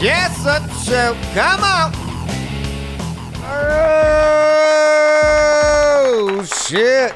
[0.00, 1.14] Jessup Show.
[1.34, 1.92] Come on.
[5.92, 7.12] Oh shit.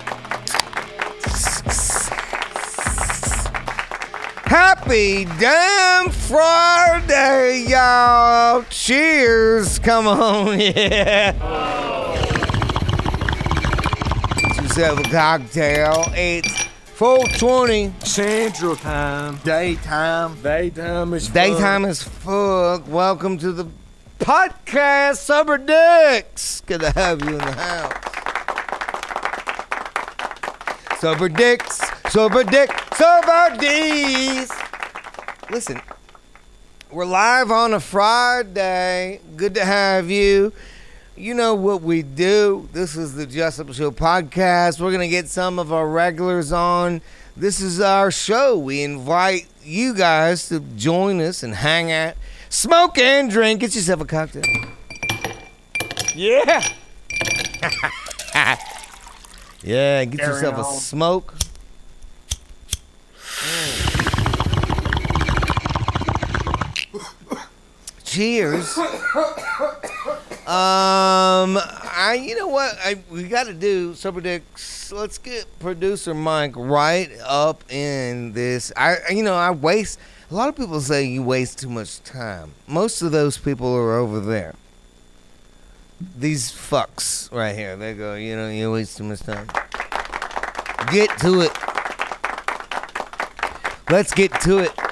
[4.44, 8.64] Happy damn Friday, y'all.
[8.68, 9.78] Cheers.
[9.78, 11.32] Come on, yeah.
[14.36, 16.05] Get yourself a cocktail.
[16.14, 16.63] It's
[16.94, 17.92] 420.
[18.06, 19.36] Central Time.
[19.38, 20.40] Daytime.
[20.40, 22.86] Daytime is Daytime is fuck.
[22.86, 23.66] Welcome to the
[24.20, 26.60] podcast, Sober Dicks.
[26.60, 27.92] Good to have you in the house.
[31.00, 34.52] Sober Dicks, Sober Dick, Sober D's.
[35.50, 35.80] Listen,
[36.92, 39.20] we're live on a Friday.
[39.36, 40.52] Good to have you.
[41.16, 42.68] You know what we do.
[42.72, 44.80] This is the Jessup Show podcast.
[44.80, 47.02] We're going to get some of our regulars on.
[47.36, 48.58] This is our show.
[48.58, 52.14] We invite you guys to join us and hang out,
[52.48, 53.60] smoke and drink.
[53.60, 54.42] Get yourself a cocktail.
[56.14, 56.62] Yeah.
[59.66, 60.78] Yeah, get Carry yourself a on.
[60.78, 61.34] smoke.
[63.16, 63.94] Mm.
[68.04, 68.78] Cheers.
[70.47, 74.92] Um, I you know what I we got to do Sober Dicks.
[74.92, 78.70] Let's get producer Mike right up in this.
[78.77, 79.98] I you know I waste.
[80.31, 82.53] A lot of people say you waste too much time.
[82.67, 84.55] Most of those people are over there.
[86.19, 87.75] These fucks right here.
[87.77, 88.15] They go.
[88.15, 89.47] You know you waste too much time.
[90.93, 91.56] Get to it.
[93.88, 94.84] Let's get to it.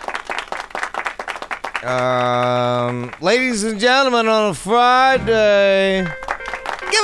[1.82, 6.12] Um, ladies and gentlemen, on a Friday, give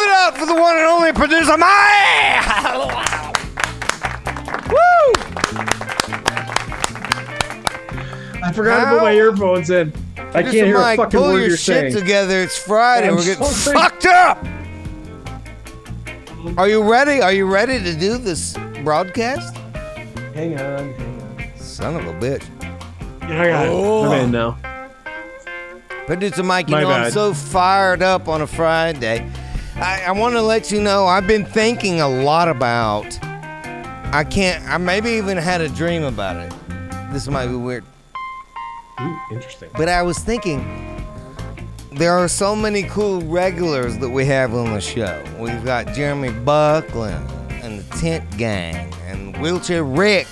[0.01, 1.67] it up for the one and only producer, Mike.
[4.71, 5.13] Woo!
[8.41, 9.93] I forgot to put my earphones in.
[10.17, 11.95] I Producer can't hear Mike, a fucking pull word your you're shit saying.
[11.95, 12.41] together.
[12.43, 13.09] It's Friday.
[13.09, 13.77] I'm We're getting sorry.
[13.79, 14.47] fucked up.
[16.57, 17.21] Are you ready?
[17.21, 19.57] Are you ready to do this broadcast?
[20.35, 21.59] Hang on, hang on.
[21.59, 22.45] Son of a bitch.
[23.23, 24.05] I got Oh.
[24.05, 24.09] it.
[24.17, 24.57] I'm in now.
[26.09, 29.31] Producer Mike, you My know I'm so fired up on a Friday.
[29.77, 33.05] I, I want to let you know I've been thinking a lot about.
[33.23, 34.65] I can't.
[34.67, 37.13] I maybe even had a dream about it.
[37.13, 37.85] This might be weird,
[39.03, 39.69] Ooh, interesting.
[39.75, 40.65] but I was thinking
[41.93, 45.23] there are so many cool regulars that we have on the show.
[45.39, 47.31] We've got Jeremy Buckland
[47.63, 50.27] and the Tent Gang and Wheelchair Rick,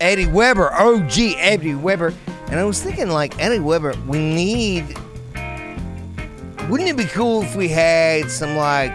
[0.00, 2.14] Eddie Weber, OG Eddie Weber.
[2.54, 4.96] And I was thinking, like, Eddie Weber, we need.
[6.70, 8.94] Wouldn't it be cool if we had some, like.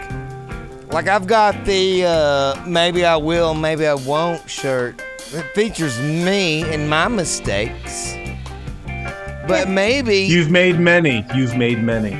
[0.90, 6.62] Like, I've got the uh, maybe I will, maybe I won't shirt that features me
[6.72, 8.14] and my mistakes.
[9.46, 11.26] But maybe You've made many.
[11.34, 12.16] You've made many.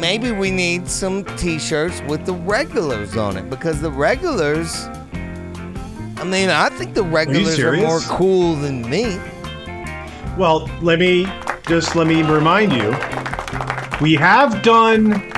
[0.00, 4.86] maybe we need some t-shirts with the regulars on it because the regulars
[6.16, 7.86] I mean, I think the regulars are, serious?
[7.86, 9.20] more cool than me.
[10.40, 11.26] Well, let me
[11.66, 12.96] just let me remind you.
[14.00, 15.30] We have done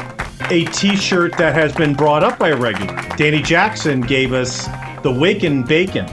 [0.48, 2.94] a T-shirt that has been brought up by a regular.
[3.16, 4.68] Danny Jackson gave us
[5.02, 6.06] the Waken Bacon.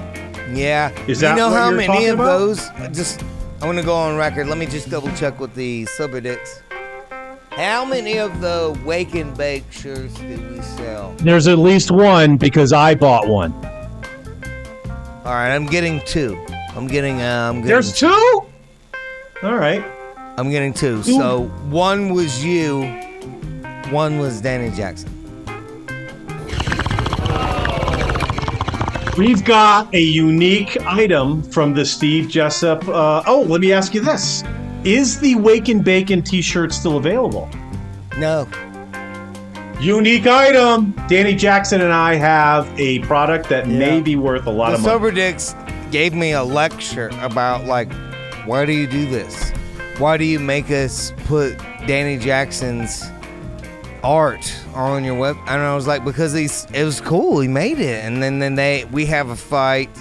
[0.56, 0.90] Yeah.
[1.08, 2.40] Is that you know what how you're many of about?
[2.40, 3.24] those just
[3.62, 4.48] I want to go on record.
[4.48, 6.64] Let me just double check with the Sober Dicks.
[7.52, 11.14] How many of the Wake and Bake shirts did we sell?
[11.20, 13.54] There's at least one because I bought one.
[15.24, 16.44] All right, I'm getting two.
[16.76, 18.49] I'm getting uh, I'm getting There's two.
[19.44, 19.84] All right.
[20.38, 21.04] I'm getting two.
[21.04, 22.84] So one was you,
[23.90, 25.10] one was Danny Jackson.
[29.18, 32.88] We've got a unique item from the Steve Jessup.
[32.88, 34.44] Uh, oh, let me ask you this:
[34.86, 37.50] Is the Wake and Bacon T-shirt still available?
[38.18, 38.48] No.
[39.82, 40.92] Unique item.
[41.08, 44.02] Danny Jackson and I have a product that may Yeah.
[44.04, 44.94] be worth a lot The of money.
[44.94, 45.56] Sober Dicks
[45.92, 47.90] gave me a lecture about like,
[48.50, 49.52] why do you do this?
[50.00, 51.56] Why do you make us put
[51.86, 53.04] Danny Jackson's
[54.04, 55.38] art on your web?
[55.46, 57.42] And I was like, because he's it was cool.
[57.42, 59.92] He made it, and then then they we have a fight.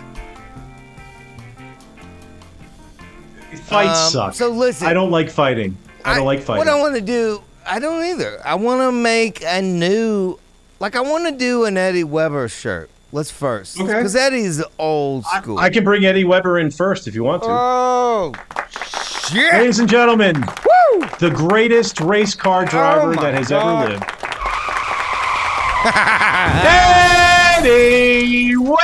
[3.64, 4.34] Fights Um, suck.
[4.34, 5.76] So listen, I don't like fighting.
[6.02, 6.58] I don't like fighting.
[6.66, 8.40] What I want to do, I don't either.
[8.46, 10.38] I want to make a new,
[10.80, 12.88] like I want to do an Eddie Weber shirt.
[13.10, 13.86] Let's first, Okay.
[13.94, 15.58] because Eddie's old school.
[15.58, 17.48] I can bring Eddie Weber in first if you want to.
[17.50, 18.34] oh,
[19.30, 19.50] shit!
[19.54, 21.06] Ladies and gentlemen, Woo!
[21.18, 23.84] the greatest race car driver Oh that has God.
[23.84, 24.04] ever lived.
[27.58, 28.78] Eddie Weber.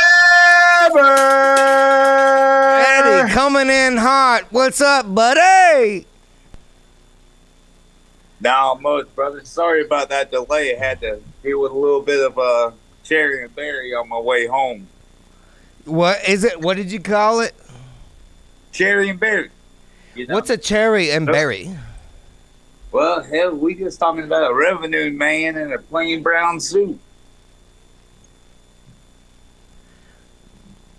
[2.87, 4.47] Eddie coming in hot.
[4.51, 6.07] What's up, buddy?
[8.41, 9.45] Not much, brother.
[9.45, 10.75] Sorry about that delay.
[10.77, 12.71] I had to deal with a little bit of uh,
[13.05, 14.89] cherry and berry on my way home.
[15.85, 16.61] What is it?
[16.61, 17.55] What did you call it?
[18.73, 19.51] Cherry and berry.
[20.15, 20.35] You know?
[20.35, 21.71] What's a cherry and berry?
[22.91, 26.99] Well, hell, we just talking about a revenue man in a plain brown suit.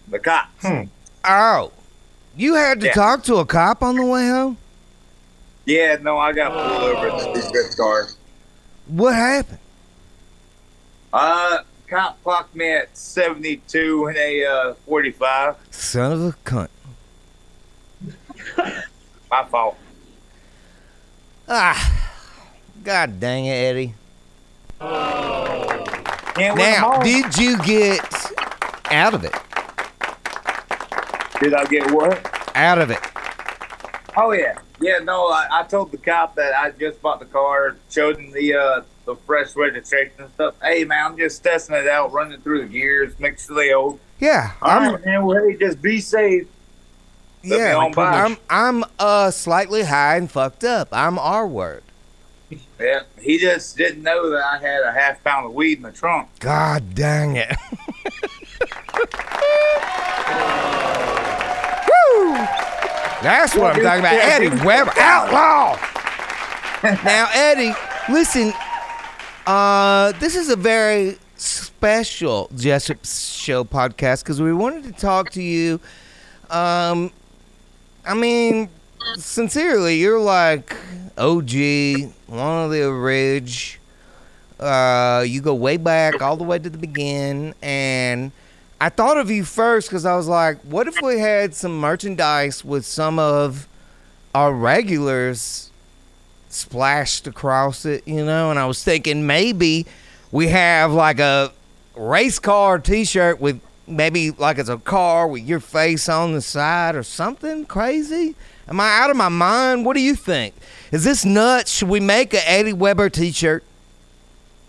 [0.09, 0.49] The cops.
[0.61, 0.83] Hmm.
[1.23, 1.71] Oh,
[2.35, 2.93] you had to Yeah.
[2.93, 4.57] talk to a cop on the way home.
[5.65, 8.09] Yeah, no, I got pulled over in the secret car.
[8.87, 9.57] What happened?
[11.11, 15.55] Uh, cop clocked me at 72 in a uh, 45.
[15.71, 16.69] Son of a cunt.
[19.31, 19.77] My fault.
[21.47, 22.11] Ah,
[22.83, 23.93] God dang it, Eddie.
[24.79, 28.01] Can't Now, did you get
[28.91, 29.33] out of it?
[31.39, 32.31] Did I get what?
[32.55, 32.99] Out of it.
[34.17, 34.99] Oh yeah, yeah.
[34.99, 38.53] No, I, I told the cop that I just bought the car, showed him the
[38.53, 40.55] uh, the fresh registration and stuff.
[40.61, 43.99] Hey man, I'm just testing it out, running through the gears, make sure they old.
[44.19, 44.93] Yeah, All I'm.
[44.93, 45.25] right, man.
[45.25, 46.47] Well, hey, just be safe.
[47.43, 47.91] Let yeah.
[47.97, 48.37] I'm.
[48.49, 50.89] I'm uh slightly high and fucked up.
[50.91, 51.83] I'm R word.
[52.79, 55.91] Yeah, he just didn't know that I had a half pound of weed in the
[55.91, 56.29] trunk.
[56.39, 57.49] God dang it.
[61.87, 62.33] Woo!
[63.21, 64.13] That's what I'm talking about.
[64.13, 64.49] Eddie.
[64.63, 65.77] Weber, outlaw.
[67.03, 67.73] now, Eddie,
[68.09, 68.53] listen.
[69.45, 75.43] Uh, this is a very special Jessup Show podcast because we wanted to talk to
[75.43, 75.79] you.
[76.49, 77.11] Um,
[78.03, 78.69] I mean,
[79.17, 80.75] sincerely, you're like
[81.17, 81.51] OG,
[82.25, 83.79] one of the ridge.
[84.59, 88.31] Uh, you go way back, all the way to the begin, and
[88.81, 92.65] I thought of you first because I was like, what if we had some merchandise
[92.65, 93.67] with some of
[94.33, 95.71] our regulars
[96.55, 98.49] splashed across it, you know?
[98.49, 99.85] And I was thinking maybe
[100.31, 101.51] we have like a
[101.95, 106.95] race car T-shirt with maybe like it's a car with your face on the side
[106.95, 108.35] or something crazy.
[108.67, 109.85] Am I out of my mind?
[109.85, 110.55] What do you think?
[110.91, 111.71] Is this nuts?
[111.71, 113.63] Should we make a Eddie Weber T-shirt?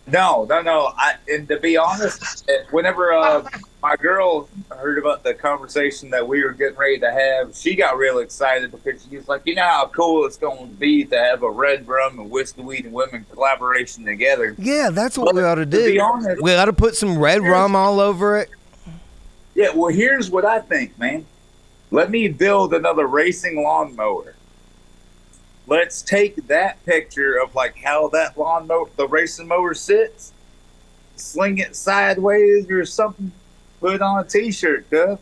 [0.06, 0.93] No, no, no.
[0.97, 3.49] I and to be honest, whenever uh,
[3.87, 7.97] my girl heard about the conversation that we were getting ready to have, she got
[7.97, 11.17] real excited because she was like, "You know how cool it's going to be to
[11.17, 15.43] have a red rum and whiskey, weed, and women collaboration together." Yeah, that's what we
[15.44, 16.00] ought to To do.
[16.00, 18.49] honest, We ought to put some red rum all over it.
[19.55, 21.25] Yeah, well, here's what I think, man.
[21.93, 24.35] Let me build another racing lawnmower.
[25.69, 30.33] Let's take that picture of like how that lawnmower, the racing mower sits,
[31.15, 33.31] sling it sideways or something,
[33.81, 35.20] put on a t-shirt, Duff.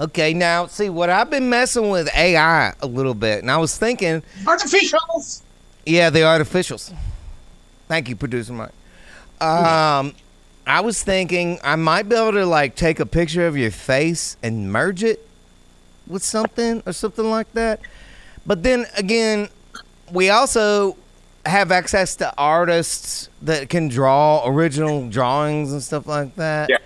[0.00, 3.76] Okay, now see what I've been messing with AI a little bit, and I was
[3.76, 5.42] thinking, Artificials.
[5.86, 6.92] yeah, the artificials.
[7.88, 8.70] Thank you, producer Mike.
[9.40, 10.14] Um,
[10.66, 14.36] I was thinking I might be able to like take a picture of your face
[14.42, 15.26] and merge it
[16.06, 17.80] with something or something like that.
[18.46, 19.48] But then again,
[20.10, 20.96] we also
[21.44, 26.70] have access to artists that can draw original drawings and stuff like that.
[26.70, 26.78] Yeah.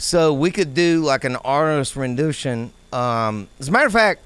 [0.00, 2.72] So we could do like an artist rendition.
[2.90, 4.22] Um, as a matter of fact,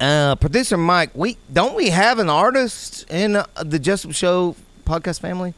[0.00, 5.20] uh, producer Mike, we don't we have an artist in uh, the Jessup Show podcast
[5.20, 5.54] family?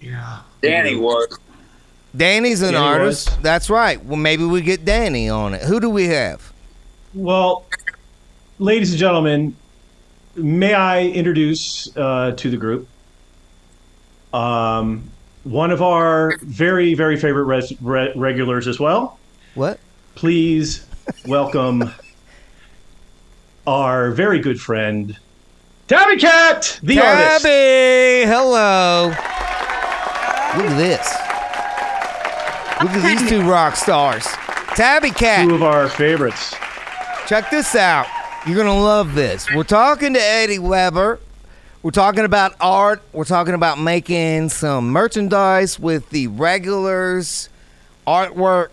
[0.00, 0.40] Yeah.
[0.60, 1.38] Danny was.
[2.16, 3.30] Danny's an Danny artist.
[3.30, 3.38] was.
[3.38, 4.04] That's right.
[4.04, 5.62] Well, maybe we get Danny on it.
[5.62, 6.52] Who do we have?
[7.14, 7.66] Well,
[8.58, 9.54] ladies and gentlemen,
[10.34, 12.88] may I introduce uh, to the group
[14.34, 15.10] um,
[15.46, 19.18] one of our very, very favorite res- re- regulars as well.
[19.54, 19.78] What?
[20.16, 20.84] Please
[21.26, 21.90] welcome
[23.66, 25.16] our very good friend,
[25.86, 27.42] Tabby Cat, the artist.
[27.44, 29.08] Tabby, hello.
[30.56, 31.14] Look at this.
[32.82, 34.26] Look at these two rock stars.
[34.74, 35.48] Tabby Cat.
[35.48, 36.54] Two of our favorites.
[37.26, 38.06] Check this out.
[38.46, 39.48] You're going to love this.
[39.54, 41.18] We're talking to Eddie Weber.
[41.86, 43.00] We're talking about art.
[43.12, 47.48] We're talking about making some merchandise with the regulars,
[48.04, 48.70] artwork,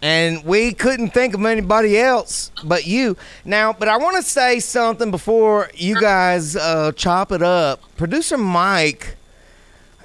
[0.00, 3.16] and we couldn't think of anybody else but you.
[3.44, 7.80] Now, but I want to say something before you guys uh, chop it up.
[7.96, 9.16] Producer Mike,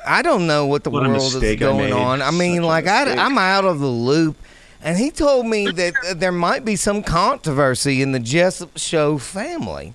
[0.03, 2.24] I don't know what the What world is mistake I going on.
[2.24, 4.36] I mean, Such like I, I'm out of the loop.
[4.81, 9.93] And he told me that there might be some controversy in the Jessup Show family.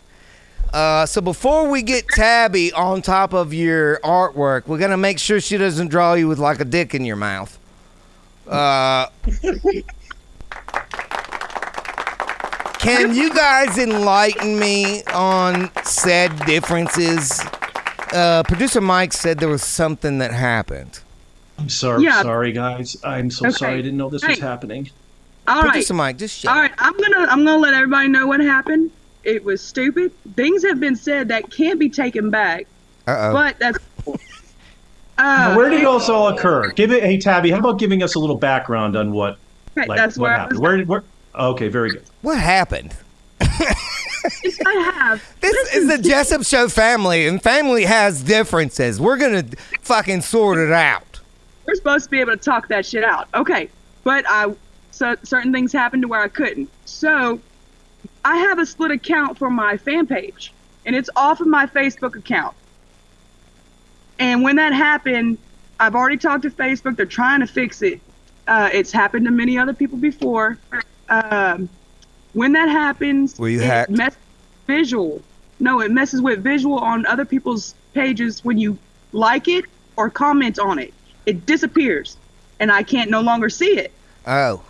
[0.76, 5.40] Uh, so before we get Tabby on top of your artwork, we're gonna make sure
[5.40, 7.58] she doesn't draw you with like a dick in your mouth.
[8.46, 9.06] Uh,
[12.78, 17.40] can you guys enlighten me on said differences?
[18.12, 21.00] Uh, Producer Mike said there was something that happened.
[21.58, 22.20] I'm sorry, Yeah.
[22.20, 22.98] sorry guys.
[23.02, 23.56] I'm so Okay.
[23.56, 23.72] sorry.
[23.72, 24.90] I didn't know this was happening.
[25.48, 25.70] All right.
[25.70, 26.70] Producer Mike, just shut All up.
[26.76, 28.90] I'm gonna I'm gonna let everybody know what happened.
[29.26, 30.12] It was stupid.
[30.36, 32.66] Things have been said that can't be taken back,
[33.06, 33.32] Uh oh.
[33.32, 33.78] but that's.
[35.18, 36.70] Uh, where did this all occur?
[36.72, 37.50] Give it, hey Tabby.
[37.50, 39.38] How about giving us a little background on what,
[39.70, 40.58] okay, like, that's what where I happened?
[40.60, 41.04] Where, where?
[41.34, 42.02] Okay, very good.
[42.20, 42.94] What happened?
[43.40, 45.22] I have.
[45.40, 49.00] This is the Jessup Show family, and family has differences.
[49.00, 49.44] We're gonna
[49.80, 51.20] fucking sort it out.
[51.64, 53.28] We're supposed to be able to talk that shit out.
[53.32, 53.70] Okay,
[54.04, 54.52] but I
[54.90, 56.68] so certain things happened to where I couldn't.
[56.84, 57.40] So
[58.24, 60.52] I have a split account for my fan page,
[60.84, 62.54] and it's off of my Facebook account.
[64.18, 65.38] And when that happened,
[65.78, 66.96] I've already talked to Facebook.
[66.96, 68.00] They're trying to fix it.
[68.48, 70.58] Uh, it's happened to many other people before.
[71.08, 71.68] Um,
[72.32, 73.90] when that happens, Were you it hacked?
[73.90, 74.16] mess-
[74.66, 75.22] visual.
[75.58, 78.78] No, it messes with visual on other people's pages when you
[79.12, 79.64] like it
[79.96, 80.92] or comment on it.
[81.24, 82.16] It disappears,
[82.60, 83.92] and I can't no longer see it.
[84.26, 84.62] Oh,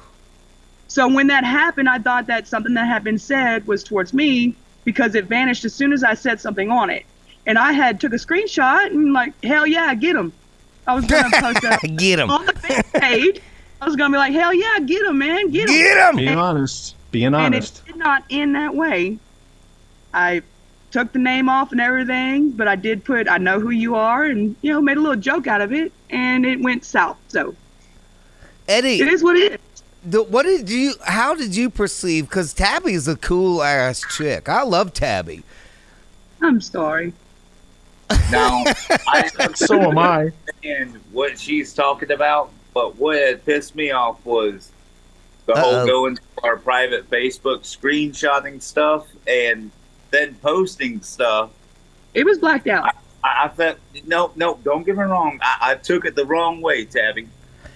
[0.89, 4.55] So when that happened, I thought that something that had been said was towards me
[4.85, 7.05] because it vanished as soon as I said something on it.
[7.45, 10.33] And I had took a screenshot and like, hell yeah, get him.
[10.87, 13.41] I was gonna post that get him, on the fan page.
[13.81, 15.75] I was gonna be like, hell yeah, get him, man, get him.
[15.75, 16.17] get him.
[16.17, 16.95] Being honest.
[17.11, 17.79] Being and honest.
[17.81, 19.19] it did not end that way.
[20.15, 20.43] I
[20.93, 24.25] took the name off and everything, but I did put I know who you are
[24.25, 27.19] and you know made a little joke out of it, and it went south.
[27.29, 27.55] So
[28.69, 29.59] Eddie, it is what it is.
[30.07, 30.95] The, what did you?
[31.05, 32.29] How did you perceive?
[32.29, 34.49] Because Tabby's a cool ass chick.
[34.49, 35.43] I love Tabby.
[36.41, 37.13] I'm sorry.
[38.31, 38.63] Now,
[39.09, 40.31] I So am I.
[40.63, 44.71] And what she's talking about, but what had pissed me off was
[45.47, 45.87] the whole Uh-oh.
[45.87, 49.71] going to our private Facebook screenshotting stuff and
[50.11, 51.51] then posting stuff.
[52.15, 52.95] It was blacked out.
[53.25, 54.59] I, I felt no, no.
[54.63, 55.39] Don't get me wrong.
[55.43, 57.29] I, I took it the wrong way, Tabby.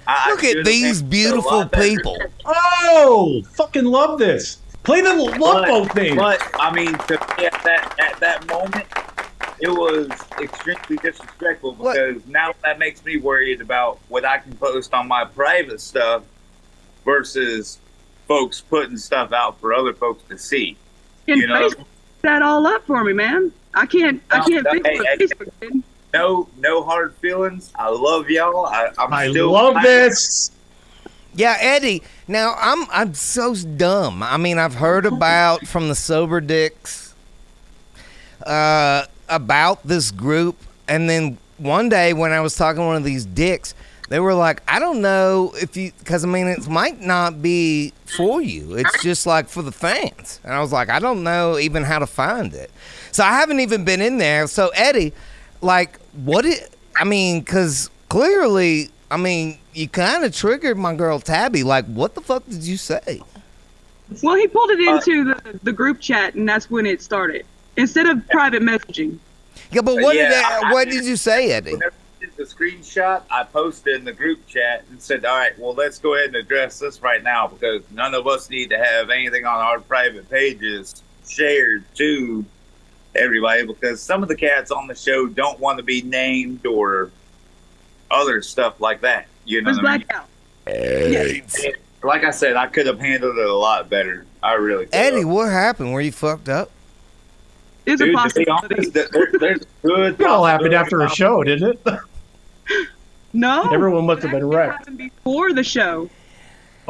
[0.07, 2.19] I, I Look at these handled it a beautiful people.
[2.93, 4.59] Oh, fucking love this.
[4.83, 6.17] Play the love boat thing.
[6.17, 8.87] but I mean, to me at that at that moment,
[9.61, 10.09] it was
[10.41, 11.95] extremely disrespectful What?
[11.95, 16.25] because now that makes me worried about what I can post on my private stuff
[17.05, 17.79] versus
[18.27, 20.77] folks putting stuff out for other folks to see.
[21.29, 21.69] And you know?
[21.69, 21.85] Facebook
[22.23, 23.53] that all up for me, man.
[23.75, 24.23] I can't.
[24.31, 25.83] I can't no, fix hey, what hey, Facebook did.
[26.13, 27.73] No, no hard feelings.
[27.77, 28.67] I love y'all.
[28.67, 30.51] I, I'm I still love this.
[31.35, 32.03] Yeah, Eddie.
[32.27, 34.23] Now I'm I'm so dumb.
[34.23, 37.15] I mean, I've heard about from the sober dicks
[38.45, 40.57] uh, about this group,
[40.89, 43.75] and then one day when I was talking to one of these dicks,
[44.09, 47.93] they were like, "I don't know if you," because I mean, it might not be
[48.07, 48.75] for you.
[48.75, 52.01] It's just like for the fans, and I was like, "I don't know even how
[52.01, 52.73] to find it."
[53.13, 54.49] So I haven't even been in there.
[54.49, 55.13] So Eddie,
[55.61, 56.75] like, what it?
[56.97, 61.63] I mean, because clearly, I mean, you kind of triggered my girl Tabby.
[61.63, 63.21] Like, what the fuck did you say?
[64.23, 67.47] Well, he pulled it Uh, into the, the group chat, and that's when it started.
[67.77, 69.19] Instead of private messaging.
[69.71, 71.73] Yeah, but what did Yeah, that, I- what did you say, Eddie?
[71.75, 75.57] Whenever I did the screenshot, I posted in the group chat and said, "All right,
[75.59, 78.79] well, let's go ahead and address this right now because none of us need to
[78.79, 82.45] have anything on our private pages shared to
[83.21, 87.11] everybody because some of the cats on the show don't want to be named or
[88.11, 89.27] other stuff like that.
[89.45, 90.07] You know, was what I mean?
[90.09, 91.75] blacked out.
[92.03, 94.25] Like I said, I could have handled it a lot better.
[94.43, 94.95] I really could.
[94.95, 95.93] Eddie, what happened?
[95.93, 96.71] Were you fucked up?
[97.87, 98.75] It's a Dude, to be possibility.
[98.75, 99.09] honest, there,
[99.39, 100.21] there's good.
[100.21, 101.99] It all happened after a show, didn't it?
[103.33, 103.69] No.
[103.71, 104.79] Everyone must have been Actually wrecked.
[104.79, 106.09] happened Before the show.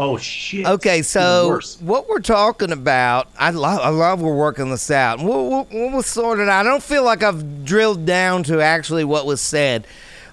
[0.03, 0.65] Oh shit.
[0.65, 5.19] Okay, so what we're talking about, I love, I love we're working this out.
[5.19, 6.65] and We'll, we'll, we'll sort it out.
[6.65, 9.87] I don't feel like I've drilled down to actually what was said,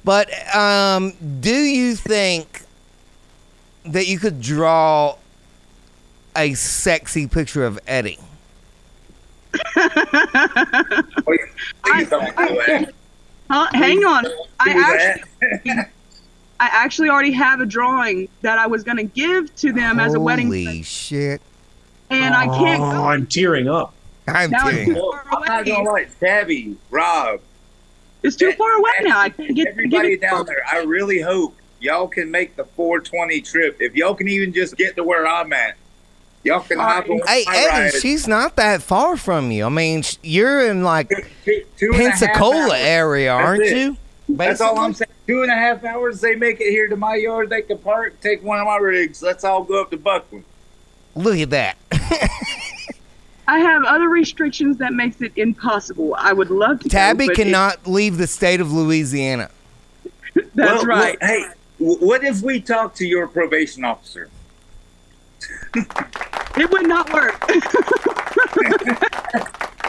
[0.06, 2.62] but um, do you think
[3.84, 5.18] that you could draw
[6.38, 8.20] a sexy picture of Eddie?
[9.74, 11.40] Please,
[11.84, 12.86] please don't do.
[13.50, 13.68] Huh?
[13.74, 14.28] Hang on.
[14.62, 15.92] I actually, that.
[16.60, 20.14] I actually already have a drawing that I was going to give to them as
[20.16, 21.42] a wedding, Holy shit!
[22.10, 23.04] and I can't Oh, go.
[23.06, 23.94] I'm tearing up.
[24.28, 24.94] I'm Now it's kidding.
[24.96, 25.72] too far I'm not away.
[25.72, 27.40] gonna lie, Tabby, Rob,
[28.24, 29.20] It's too far away now.
[29.20, 30.22] I can't get get everybody it.
[30.22, 30.62] down there.
[30.72, 33.78] I really hope y'all can make the 420 trip.
[33.80, 35.76] If y'all can even just get to where I'm at,
[36.44, 37.94] y'all can hop on Hey, my Eddie, ride.
[38.02, 39.66] she's not that far from you.
[39.66, 41.10] I mean, you're in like
[41.46, 43.96] Two- two and a half Pensacola area, aren't it.
[44.28, 44.36] You?
[44.36, 45.10] That's all I'm saying.
[45.28, 47.50] Two and a half hours, they make it here to my yard.
[47.50, 49.22] They can park, take one of my rigs.
[49.22, 50.44] Let's all go up to Buckland.
[51.16, 51.78] Look at that.
[53.50, 56.16] I have other restrictions that makes it impossible.
[56.20, 56.90] I would love to.
[56.90, 59.50] go, Tabby it- cannot leave the state of Louisiana.
[60.36, 61.18] that's Well, right.
[61.22, 61.46] well, hey,
[61.80, 64.30] what if we talk to your probation officer?
[66.60, 67.36] It would not work.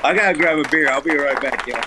[0.04, 0.90] I gotta grab a beer.
[0.90, 1.80] I'll be right back, y'all.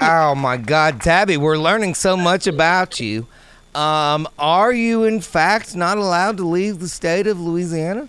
[0.00, 3.26] Oh my God, Tabby, we're learning so much about you.
[3.74, 8.08] Um, are you in fact not allowed to leave the state of Louisiana?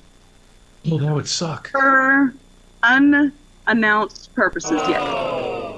[0.89, 1.69] Oh, that would suck.
[1.69, 2.33] For
[2.83, 5.01] unannounced purposes, yes.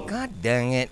[0.08, 0.90] God dang it!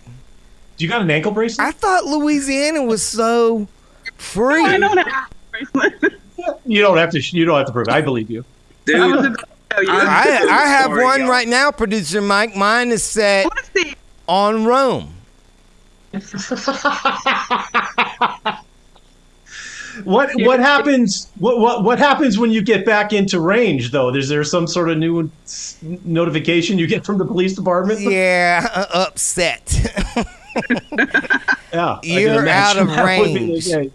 [0.76, 1.66] Do you got an ankle bracelet?
[1.66, 3.68] I thought Louisiana was so
[4.16, 4.64] free.
[4.64, 6.14] I don't have bracelet.
[6.66, 7.20] you don't have to.
[7.20, 7.88] You don't have to prove.
[7.88, 7.92] it.
[7.94, 8.44] I believe you.
[8.86, 9.90] Dude, I was about to tell you.
[9.92, 11.30] I- I, I have one y'all.
[11.30, 12.56] right now, producer Mike.
[12.56, 13.94] Mine is set Let's see.
[14.30, 15.12] On roam.
[20.04, 21.28] What what happens?
[21.38, 23.90] What what what happens when you get back into range?
[23.90, 25.28] Though, is there some sort of new
[26.04, 28.00] notification you get from the police department?
[28.00, 29.76] Yeah, uh, upset.
[31.72, 33.90] Yeah, You're out of that would be the range.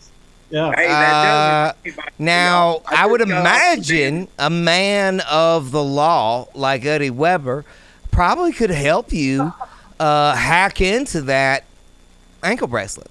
[0.49, 0.71] Yeah.
[0.73, 5.19] Hey, that Uh, does make me- Now, I I would just got imagine a man
[5.29, 7.65] of the law like Eddie Weber
[8.11, 9.51] probably could help you
[9.99, 11.63] uh, hack into that
[12.43, 13.07] ankle bracelet.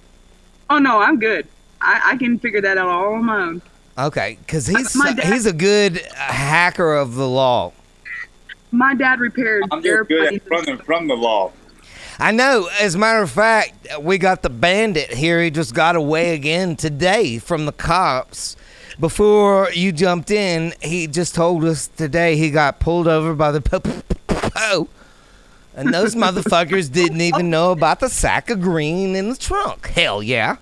[0.69, 1.47] Oh no, I'm good.
[1.81, 3.61] I, I can figure that out all on my own.
[3.97, 7.71] Okay, because he's My dad- he's a good hacker of the law.
[8.71, 11.51] My dad repaired I'm just good at from the, from the law.
[12.19, 12.69] I know.
[12.79, 15.41] As a matter of fact, we got the bandit here.
[15.41, 18.55] He just got away again today from the cops.
[18.99, 23.61] Before you jumped in, he just told us today he got pulled over by the
[24.27, 24.87] po.
[25.75, 29.87] And those motherfuckers didn't even know about the sack of green in the trunk.
[29.87, 30.55] Hell yeah.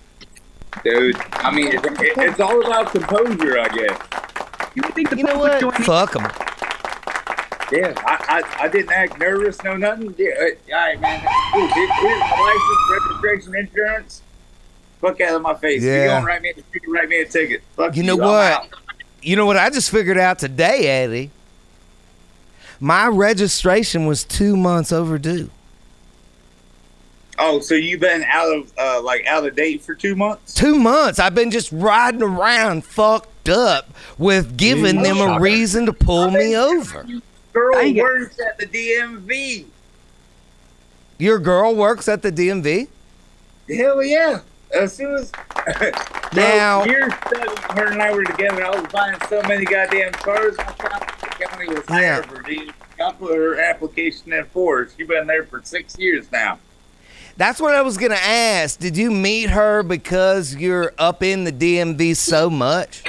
[0.84, 3.99] Dude, I mean, it, it, it's all about composure, I guess.
[4.73, 5.62] You think the You know public what?
[5.62, 6.23] joining- Fuck them.
[7.71, 10.13] Yeah, I, I, I didn't act nervous, no nothing.
[10.17, 11.19] Yeah, uh, all right, man.
[11.54, 12.39] Dude, here- here's my
[12.91, 14.21] license, registration, insurance.
[14.99, 15.84] Fuck out of my face.
[15.84, 16.02] If Yeah.
[16.04, 17.62] you don't write me, you can write me a ticket.
[17.76, 18.08] Fuck You you.
[18.08, 18.52] know I'm what?
[18.52, 18.67] out.
[19.21, 21.30] You know what I just figured out today, Eddie?
[22.84, 25.50] My registration was two months overdue.
[27.39, 30.54] Oh, so you've been out of uh, like out of date for two months?
[30.54, 35.93] two months I've been just riding around fucked up with giving them a reason to
[35.93, 37.08] pull me over.
[37.54, 39.63] Girl I get- works at the DMV.
[41.17, 42.89] Your girl works at the DMV?
[43.69, 44.41] Hell yeah!
[44.74, 45.32] As soon as
[46.34, 48.66] Now- years her and I were together.
[48.66, 50.56] I was buying so many goddamn cars.
[50.60, 52.22] I thought the county was Yeah.
[52.24, 52.74] for dude.
[53.04, 54.90] I put her application in for her.
[54.96, 56.60] She's been there for six years now.
[57.38, 58.80] That's what I was going to ask.
[58.80, 63.04] Did you meet her because you're up in the DMV so much?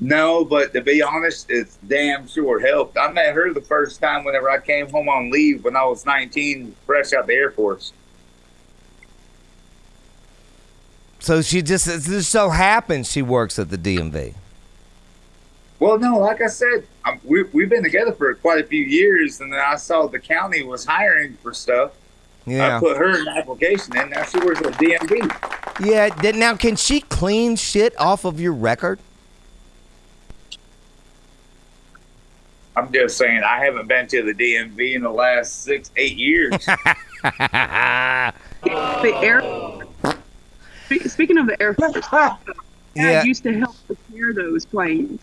[0.00, 2.96] No, but to be honest, it's damn sure helped.
[2.96, 6.06] I met her the first time whenever I came home on leave when I was
[6.06, 7.92] 19, fresh out the Air Force.
[11.28, 14.32] So she just, it just so happens she works at the DMV.
[15.78, 19.42] Well, no, like I said, i we, we've been together for quite a few years,
[19.42, 21.92] and then I saw the county was hiring for stuff.
[22.46, 22.78] Yeah.
[22.78, 24.08] I put her an application in.
[24.08, 25.86] Now she works at DMV.
[25.86, 26.08] Yeah.
[26.08, 28.98] Did, now, can she clean shit off of your record?
[32.74, 36.52] I'm just saying, I haven't been to the DMV in the last six, eight years.
[36.64, 39.42] the air.
[40.88, 42.36] Spe- Speaking of the Air Force, Dad
[42.94, 43.22] Yeah.
[43.24, 45.20] used to help repair those planes.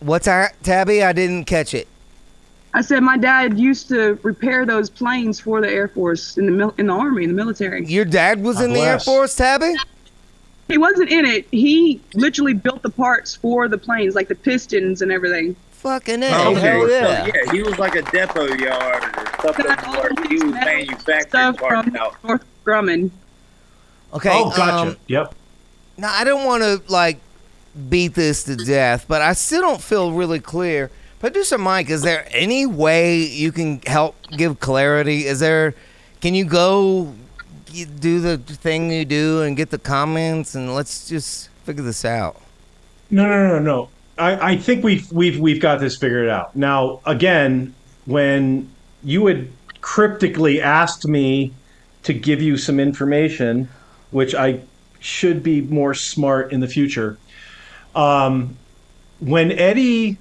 [0.00, 1.02] What's that, Tabby?
[1.02, 1.86] I didn't catch it.
[2.72, 6.52] I said my dad used to repair those planes for the Air Force in the
[6.52, 7.84] mil- in the Army in the military.
[7.86, 9.00] Your dad was God in the Air.
[9.00, 9.74] Force, Tabby?
[10.68, 11.46] He wasn't in it.
[11.50, 15.56] He literally built the parts for the planes, like the pistons and everything.
[15.72, 17.26] Fucking oh, hell, Okay, hell so, yeah.
[17.26, 21.88] yeah, he was like a depot yard or something where he was manufacturing Stuff parts
[21.88, 22.16] from out.
[22.22, 23.10] Northrop Grumman.
[24.12, 24.30] Okay.
[24.32, 24.90] oh, gotcha.
[24.90, 25.34] um, yep.
[25.96, 27.18] Now I don't want to like
[27.88, 30.90] beat this to death, but I still don't feel really clear.
[31.20, 35.26] Producer Mike, is there any way you can help give clarity?
[35.26, 35.74] Is there?
[36.20, 37.14] Can you go
[37.72, 42.40] do the thing you do and get the comments and let's just figure this out.
[43.10, 43.88] No, no, no, no.
[44.18, 46.54] I, I think we've we've we've got this figured out.
[46.54, 47.74] Now, again,
[48.06, 48.70] when
[49.02, 49.48] you had
[49.80, 51.52] cryptically asked me
[52.02, 53.68] to give you some information,
[54.10, 54.60] which I
[55.00, 57.18] should be more smart in the future.
[57.94, 58.56] Um,
[59.20, 60.16] when Eddie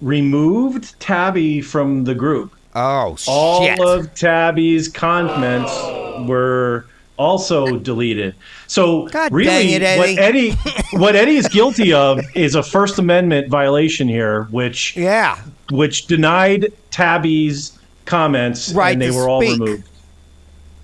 [0.00, 3.80] removed Tabby from the group, Oh all shit!
[3.80, 5.72] of Tabby's comments
[6.28, 8.34] were also deleted.
[8.66, 10.50] So God really, it, what Eddie.
[10.50, 10.56] Eddie
[10.92, 16.72] what Eddie is guilty of is a First Amendment violation here, which yeah, which denied
[16.90, 19.88] Tabby's comments Right and they were all removed.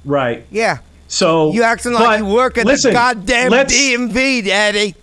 [0.05, 0.47] Right.
[0.51, 0.79] yeah.
[1.09, 4.95] So You acting like you work at listen, the goddamn DMV, Daddy.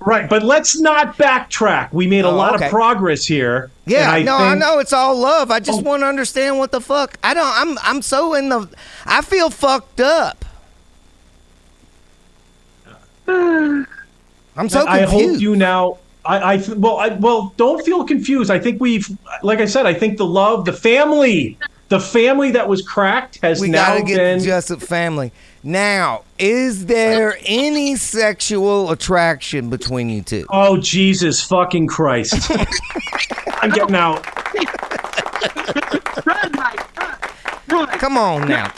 [0.00, 1.92] Right, but let's not backtrack.
[1.92, 2.66] We made a Oh, lot okay.
[2.66, 3.70] of progress here.
[3.84, 5.50] Yeah, and no, I know it's all love.
[5.50, 5.82] I just Oh.
[5.82, 7.18] want to understand what the fuck.
[7.22, 7.46] I don't.
[7.54, 7.78] I'm.
[7.82, 8.66] I'm so in the.
[9.04, 10.44] I feel fucked up.
[13.28, 13.86] I'm
[14.68, 15.34] so I confused.
[15.34, 15.98] hope you now.
[16.24, 18.50] I, I well, I, well, don't feel confused.
[18.50, 19.08] I think we've,
[19.42, 21.56] like I said, I think the love, the family,
[21.90, 24.38] the family that was cracked has we now gotta get been.
[24.38, 25.32] the Jessup family.
[25.62, 30.46] Now, is there any sexual attraction between you two?
[30.50, 32.50] oh Jesus fucking Christ!
[33.62, 34.24] I'm getting out.
[36.24, 37.18] Run, Mike, run,
[37.68, 37.88] run.
[37.98, 38.72] Come on now.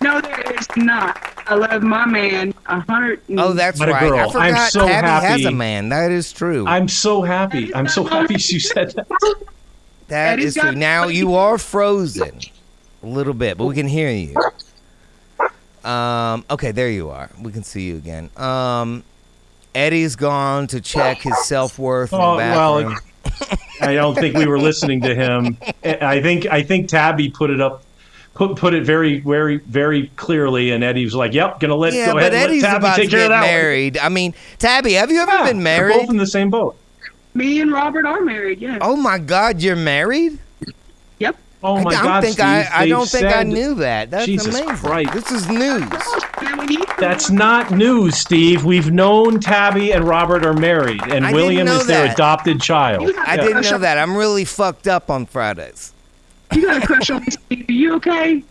[0.00, 1.28] No, there is not.
[1.46, 3.20] I love my man a hundred.
[3.36, 4.02] Oh, that's What a right.
[4.04, 4.30] I girl.
[4.34, 5.88] I'm forgot so Tabby has a man.
[5.90, 6.66] That is true.
[6.66, 7.74] I'm so happy.
[7.74, 9.06] I'm so happy she said that.
[10.12, 10.72] That Eddie's is true.
[10.72, 12.38] Now you are frozen
[13.02, 14.34] a little bit, but we can hear you.
[15.88, 17.30] Um, okay, there you are.
[17.40, 18.28] We can see you again.
[18.36, 19.04] Um,
[19.74, 22.94] Eddie's gone to check his self worth Oh, well.
[23.80, 25.56] I don't think we were listening to him.
[25.82, 27.82] I think I think Tabby put it up,
[28.34, 32.06] put put it very very very clearly, and Eddie was like, "Yep, gonna let yeah,
[32.06, 33.48] go but ahead and Eddie's let Tabby about to take care get of that one."
[33.48, 33.96] married.
[33.98, 36.00] I mean, Tabby, have you ever Yeah, been they're married?
[36.00, 36.76] both in the same boat.
[37.34, 38.60] Me and Robert are married.
[38.60, 38.78] Yeah.
[38.80, 40.38] Oh my God, you're married?
[41.18, 41.36] Yep.
[41.64, 42.68] Oh my I don't God, think Steve, I.
[42.72, 44.10] I don't think I knew that.
[44.10, 44.76] That's Jesus amazing.
[44.76, 45.12] Christ.
[45.12, 45.82] This is news.
[45.92, 48.64] Oh, man, we need That's not news, Steve.
[48.64, 52.14] We've known Tabby and Robert are married, and I William know is their that.
[52.14, 53.12] adopted child.
[53.26, 53.42] I Yeah.
[53.42, 53.96] didn't know that.
[53.98, 55.92] I'm really fucked up on Fridays.
[56.52, 57.68] You got a crush on me, Steve.
[57.68, 58.42] Are you okay?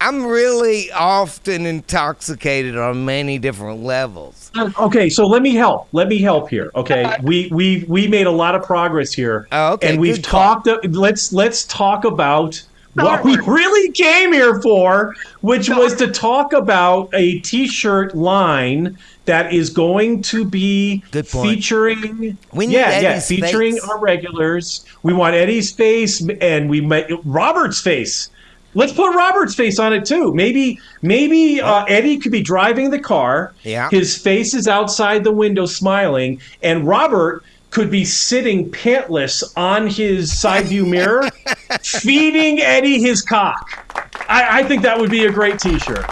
[0.00, 4.50] I'm really often intoxicated on many different levels.
[4.78, 5.88] Okay, so let me help.
[5.92, 6.70] Let me help here.
[6.74, 9.48] Okay, we we we made a lot of progress here.
[9.52, 10.68] Oh, okay, and we've talked.
[10.84, 12.62] Let's let's talk about
[12.94, 19.52] what we really came here for, which was to talk about a T-shirt line that
[19.52, 22.36] is going to be featuring.
[22.52, 23.84] We need yeah, yeah, featuring face.
[23.84, 24.84] our regulars.
[25.02, 28.30] We want Eddie's face, and we met Robert's face.
[28.78, 30.32] Let's put Robert's face on it too.
[30.32, 33.52] Maybe, maybe uh, Eddie could be driving the car.
[33.64, 33.90] Yeah.
[33.90, 40.38] His face is outside the window, smiling, and Robert could be sitting pantless on his
[40.40, 41.28] side view mirror,
[41.82, 43.84] feeding Eddie his cock.
[44.28, 46.06] I, I think that would be a great T-shirt.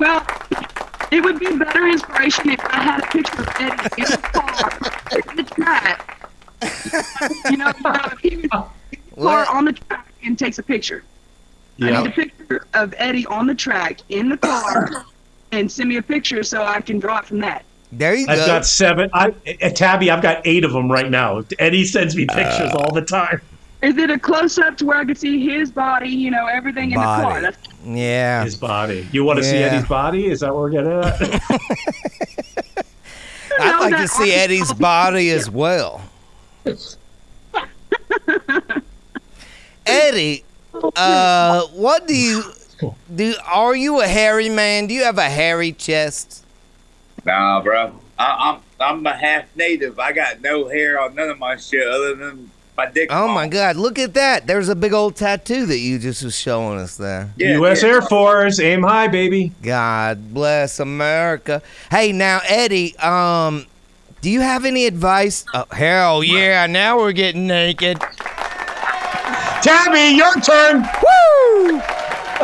[0.00, 0.26] Well,
[1.12, 5.22] it would be better inspiration if I had a picture of Eddie in the car,
[5.30, 6.28] in the track.
[7.48, 11.04] You know, if he was in the car on the track and takes a picture.
[11.80, 15.04] I need a picture of Eddie on the track in the car,
[15.52, 17.64] and send me a picture so I can draw it from that.
[17.90, 18.32] There you go.
[18.32, 19.08] I've got seven.
[19.12, 21.42] I, uh, Tabby, I've got eight of them right now.
[21.58, 23.40] Eddie sends me pictures all the time.
[23.80, 26.08] Is it a close up to where I can see his body?
[26.08, 27.40] You know, everything in the car.
[27.40, 28.42] That's, yeah.
[28.44, 29.08] His body.
[29.12, 30.26] You want to see Eddie's body?
[30.26, 31.20] Is that what we're getting at?
[33.60, 36.02] I'd like to see Eddie's body as well.
[39.86, 42.42] Eddie, uh, what do you
[43.14, 43.34] do?
[43.46, 44.86] Are you a hairy man?
[44.86, 46.44] Do you have a hairy chest?
[47.24, 47.98] Nah, bro.
[48.18, 49.98] I, I'm I'm a half native.
[49.98, 53.08] I got no hair on none of my shit other than my dick.
[53.12, 53.48] Oh my.
[53.48, 53.76] God!
[53.76, 54.46] Look at that.
[54.46, 57.32] There's a big old tattoo that you just was showing us there.
[57.36, 57.82] Yeah, U.S.
[57.82, 57.90] yeah.
[57.90, 59.52] Air Force, aim high, baby.
[59.62, 61.62] God bless America.
[61.90, 63.66] Hey, now Eddie, um,
[64.20, 65.44] do you have any advice?
[65.54, 66.66] Oh, hell yeah!
[66.66, 67.98] Now we're getting naked.
[69.62, 70.82] Tabby, your turn.
[70.82, 71.80] Woo!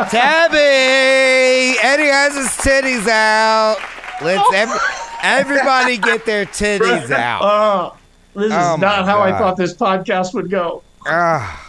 [0.09, 1.77] Tabby!
[1.81, 3.77] Eddie has his titties out.
[4.21, 4.77] Let's every,
[5.23, 7.41] everybody get their titties out.
[7.43, 7.97] Oh,
[8.33, 10.83] this is Oh, not how I thought this podcast would go.
[11.07, 11.61] Ah,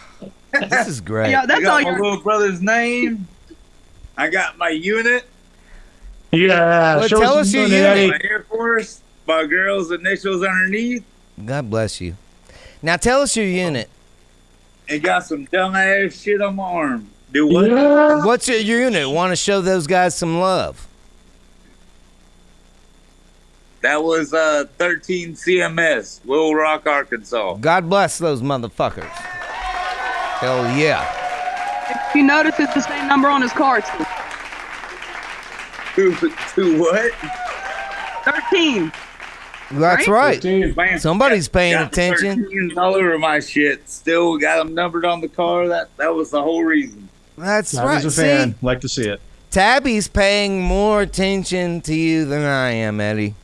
[0.51, 1.31] this is great.
[1.31, 2.01] yeah, I that's all got my you're.
[2.01, 3.27] little brother's name.
[4.17, 5.25] I got my unit,
[6.31, 7.81] Yeah, Well, show tell us us your unit.
[7.83, 8.09] Eddie.
[8.09, 11.03] my Air Force, my girl's initials underneath,
[11.45, 12.15] God bless you.
[12.81, 13.89] Now tell us your unit.
[14.89, 17.07] And got some dumbass shit on my arm.
[17.31, 18.25] Do what?
[18.25, 19.09] What's your unit?
[19.09, 20.87] Want to show those guys some love?
[23.81, 27.55] That was uh 13 CMS, Little Rock, Arkansas.
[27.55, 29.09] God bless those motherfuckers.
[30.39, 32.07] Hell yeah.
[32.09, 33.83] If you notice, it's the same number on his card.
[35.95, 36.13] To,
[36.55, 37.11] to what?
[38.51, 38.91] 13.
[39.71, 40.43] That's Right?
[40.43, 41.01] right.
[41.01, 42.73] Somebody's paying got attention.
[42.77, 43.89] all over my shit.
[43.89, 45.67] Still got them numbered on the car.
[45.67, 47.09] That that was the whole reason.
[47.37, 48.03] That's I right.
[48.03, 48.51] was a fan.
[48.53, 49.21] See, Like to see it.
[49.51, 53.35] Tabby's paying more attention to you than I am, Eddie.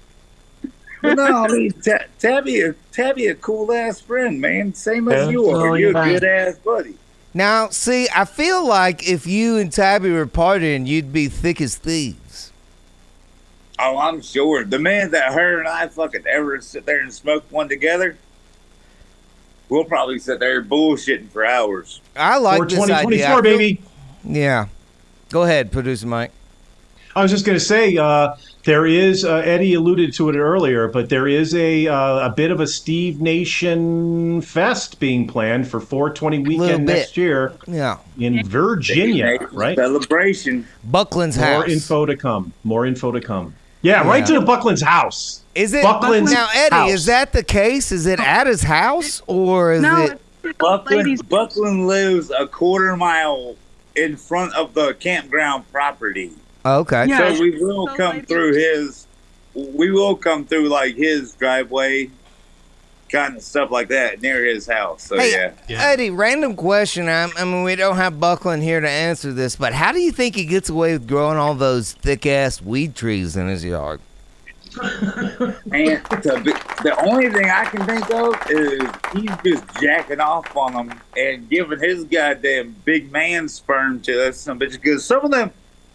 [1.01, 4.73] But no, I mean Ta- Tabby, a, Tabby, a cool ass friend, man.
[4.73, 5.77] Same as Yeah, you are.
[5.77, 6.95] you You're a good ass buddy.
[7.33, 11.75] Now, see, I feel like if you and Tabby were partying, you'd be thick as
[11.75, 12.17] thieves.
[13.79, 14.63] Oh, I'm sure.
[14.63, 18.17] The man that her and I fucking ever sit there and smoke one together,
[19.69, 22.01] we'll probably sit there bullshitting for hours.
[22.15, 23.81] I like For this 2024, feel- baby.
[24.23, 24.67] Yeah.
[25.31, 26.31] Go ahead, producer Mike.
[27.15, 30.87] I was just going to say uh, there is uh, Eddie alluded to it earlier,
[30.87, 35.79] but there is a uh, a bit of a Steve Nation fest being planned for
[35.79, 37.97] 420 weekend next year Yeah.
[38.17, 39.37] in Virginia.
[39.51, 39.75] Right?
[39.75, 40.67] Celebration.
[40.85, 41.57] Buckland's More house.
[41.67, 42.53] More info to come.
[42.63, 43.53] More info to come.
[43.83, 44.07] Yeah, Yeah.
[44.09, 45.41] right to the Buckland's house.
[45.53, 46.75] Is it Buckland's now, Eddie?
[46.75, 46.91] house.
[46.91, 47.91] Is that the case?
[47.91, 50.19] Is it at his house or is No, it?
[50.43, 51.29] it's Buckland.
[51.29, 53.55] Buckland lives a quarter mile
[53.95, 56.31] in front of the campground property.
[56.65, 57.05] Oh, okay.
[57.07, 57.35] Yeah.
[57.35, 59.05] So we will So come ladies- through his.
[59.53, 62.09] We will come through like his driveway,
[63.13, 65.03] kind of stuff like that near his house.
[65.03, 65.51] So Hey, yeah.
[65.69, 65.83] Yeah.
[65.87, 67.07] Eddie, random question.
[67.07, 70.11] I, I mean, we don't have Buckland here to answer this, but how do you
[70.11, 74.01] think he gets away with growing all those thick ass weed trees in his yard?
[74.81, 78.81] And to be, the only thing I can think of is
[79.13, 84.37] he's just jacking off on them and giving his goddamn big man sperm to us
[84.37, 84.71] some bitch.
[84.71, 85.51] Because some of them,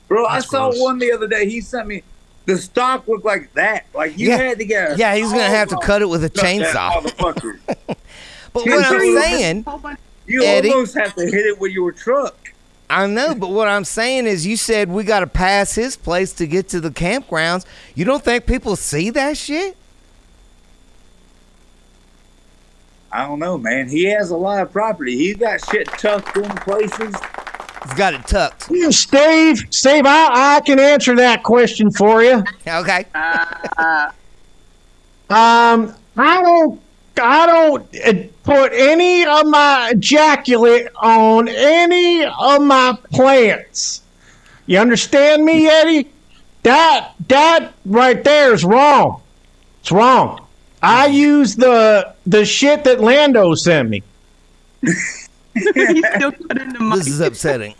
[0.06, 0.80] bro, That's I saw gross.
[0.80, 1.48] one the other day.
[1.50, 2.04] He sent me
[2.48, 3.84] the stock looked like that.
[3.94, 4.38] Like you Yeah.
[4.38, 4.92] had to get.
[4.92, 7.04] a Yeah, he's gonna have to cut it with a chainsaw.
[8.54, 9.66] But what I'm saying,
[10.26, 10.70] You Eddie.
[10.72, 12.34] almost have to hit it with your truck.
[12.88, 16.32] I know, but what I'm saying is, you said we got to pass his place
[16.34, 17.66] to get to the campgrounds.
[17.94, 19.76] You don't think people see that shit?
[23.12, 23.88] I don't know, man.
[23.90, 25.16] He has a lot of property.
[25.16, 27.14] He's got shit tucked in places.
[27.84, 28.68] He's got it tucked.
[28.70, 32.42] Yeah, Steve, Steve, I, I can answer that question for you.
[32.66, 33.06] Okay.
[33.78, 34.10] Uh,
[35.30, 36.80] Um, I don't,
[37.20, 44.00] I don't uh, put any of my ejaculate on any of my plants.
[44.66, 46.10] You understand me, Eddie?
[46.62, 49.20] That, that right there is wrong.
[49.80, 50.46] It's wrong.
[50.82, 54.02] I use the the shit that Lando sent me.
[55.74, 56.92] he's still putting the.
[56.96, 57.74] This is upsetting.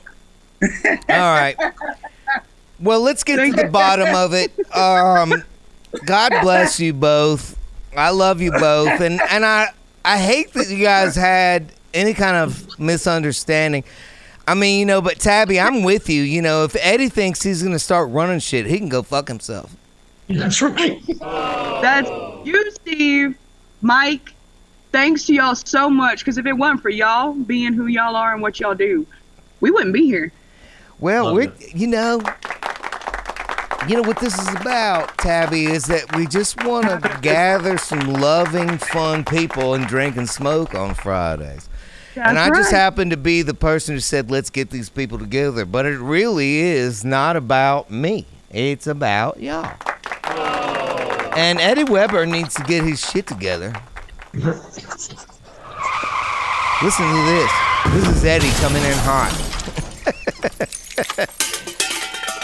[0.62, 1.56] All right.
[2.80, 4.52] Well, let's get to the bottom of it.
[4.74, 5.42] Um,
[6.04, 7.56] God bless you both.
[7.96, 9.68] I love you both, and and I
[10.04, 13.84] I hate that you guys had any kind of misunderstanding.
[14.46, 16.22] I mean, you know, but Tabby, I'm with you.
[16.22, 19.74] You know, if Eddie thinks he's gonna start running shit, he can go fuck himself.
[20.28, 21.00] That's right.
[21.20, 22.08] That's
[22.46, 23.36] you, Steve,
[23.80, 24.34] Mike.
[24.98, 26.18] Thanks to y'all so much.
[26.18, 29.06] Because if it wasn't for y'all being who y'all are and what y'all do,
[29.60, 30.32] we wouldn't be here.
[30.98, 32.20] Well, Love we're you know,
[33.86, 38.12] you know what this is about, Tabby, is that we just want to gather some
[38.12, 41.68] loving, fun people and drink and smoke on Fridays.
[42.16, 42.78] That's and I just right.
[42.78, 46.56] happened to be the person who said, "Let's get these people together." But it really
[46.56, 48.26] is not about me.
[48.50, 49.76] It's about y'all.
[50.24, 51.32] Oh.
[51.36, 53.80] And Eddie Weber needs to get his shit together.
[56.80, 57.50] Listen to this.
[57.92, 59.34] This is Eddie coming in hot.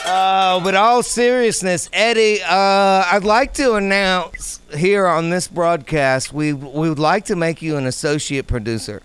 [0.07, 6.53] Uh, but all seriousness, Eddie, uh, I'd like to announce here on this broadcast we
[6.53, 9.01] we would like to make you an associate producer.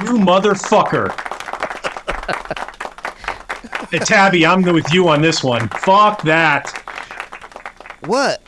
[0.00, 1.10] You motherfucker.
[3.90, 5.68] Hey, Tabby, I'm with you on this one.
[5.70, 6.70] Fuck that.
[8.06, 8.40] What?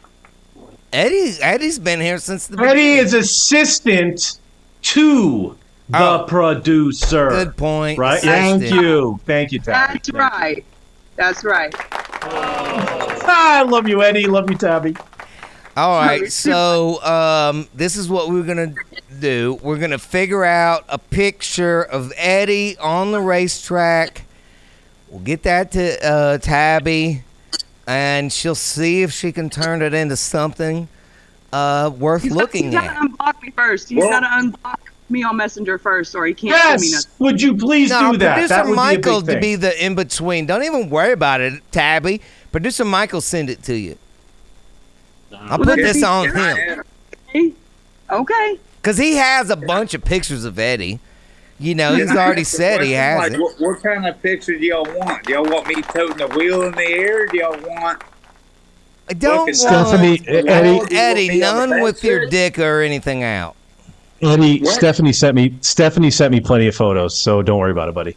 [0.92, 2.96] Eddie Eddie's been here since the Eddie beginning.
[2.98, 4.38] is assistant
[4.82, 5.56] to
[5.88, 6.24] the Oh.
[6.28, 7.28] producer.
[7.28, 7.98] Good point.
[7.98, 8.20] Right?
[8.20, 9.20] Thank you.
[9.26, 9.94] Thank you, Tabby.
[9.94, 10.64] That's right.
[11.16, 11.74] That's right.
[12.22, 14.26] Ah, I love you, Eddie.
[14.26, 14.96] Love you, Tabby.
[15.76, 18.74] All right, so um, this is what we're gonna
[19.20, 19.58] do.
[19.62, 24.22] We're gonna figure out a picture of Eddie on the racetrack.
[25.08, 27.22] We'll get that to uh, Tabby,
[27.90, 30.86] and she'll see if she can turn it into something
[31.52, 32.94] uh, worth He's looking got, he's at.
[32.96, 33.88] got to unblock me first.
[33.88, 34.76] He's Well- got to unblock
[35.08, 37.06] me on Messenger first, or he can't send me Yes.
[37.18, 38.34] Would you please No, do that?
[38.34, 40.46] producer That would Michael be a big to be the in between.
[40.46, 42.20] Don't even worry about it, Tabby.
[42.52, 43.96] Producer Michael send it to you.
[45.34, 46.36] I'll Well, put this on him
[47.34, 47.52] Okay.
[48.12, 48.58] Okay.
[48.80, 51.00] because he has a bunch of pictures of Eddie.
[51.60, 53.40] You know, he's already said he has like, it.
[53.40, 55.24] What, what kind of picture do y'all want?
[55.24, 57.26] Do y'all want me toting the wheel in the air?
[57.26, 58.02] Do y'all want
[59.10, 60.48] I don't want Stephanie, the?
[60.48, 63.56] Eddie, Do you want Eddie me on the none with your dick or anything out.
[64.22, 64.74] Eddie, What?
[64.74, 65.54] Stephanie sent me.
[65.60, 68.16] Stephanie sent me plenty of photos, so don't worry about it, buddy.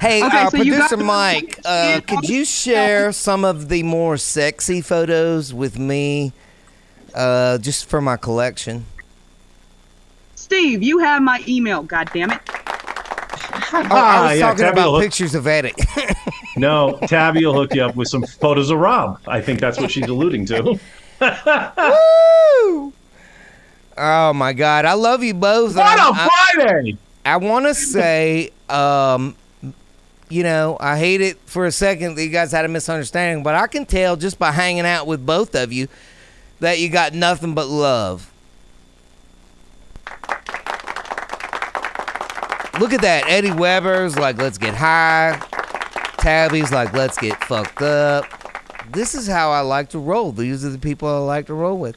[0.00, 4.80] Hey, Okay, uh, so producer Mike, uh, could you share some of the more sexy
[4.80, 6.32] photos with me,
[7.14, 8.86] uh, just for my collection?
[10.42, 11.84] Steve, you have my email.
[11.84, 12.40] God damn it.
[12.48, 15.72] Oh, I Ah, was yeah, talking Tabby about pictures of Eddie.
[16.56, 19.18] No, Tabby will hook you up with some photos of Rob.
[19.26, 20.62] I think that's what she's alluding to.
[22.66, 22.92] Woo!
[23.96, 25.74] Oh my God, I love you both.
[25.76, 26.98] What and a I, Friday!
[27.24, 29.34] I want to say, um,
[30.28, 33.54] you know, I hate it for a second that you guys had a misunderstanding, but
[33.54, 35.86] I can tell just by hanging out with both of you
[36.60, 38.31] that you got nothing but love.
[42.80, 43.24] Look at that.
[43.28, 45.38] Eddie Weber's like, let's get high.
[46.18, 48.24] Tabby's like, let's get fucked up.
[48.92, 50.32] This is how I like to roll.
[50.32, 51.96] These are the people I like to roll with.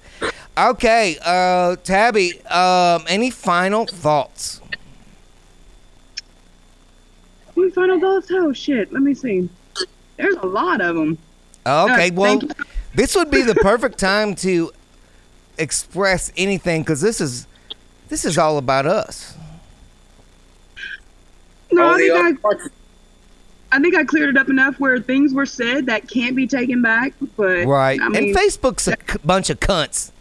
[0.57, 4.61] Okay, uh, Tabby, um, any final thoughts?
[7.57, 8.27] Any final thoughts?
[8.31, 8.91] Oh shit.
[8.93, 9.49] Let me see.
[10.17, 11.17] There's a lot of them.
[11.65, 12.41] Okay, Uh, well,
[12.93, 14.71] this would be the perfect time to
[15.57, 17.47] express anything because this is
[18.09, 19.35] this is all about us.
[21.71, 22.51] No, I think I.
[23.71, 26.81] I think I cleared it up enough where things were said that can't be taken
[26.81, 27.13] back.
[27.35, 27.99] But Right.
[28.01, 30.11] I mean, and Facebook's a c- bunch of cunts.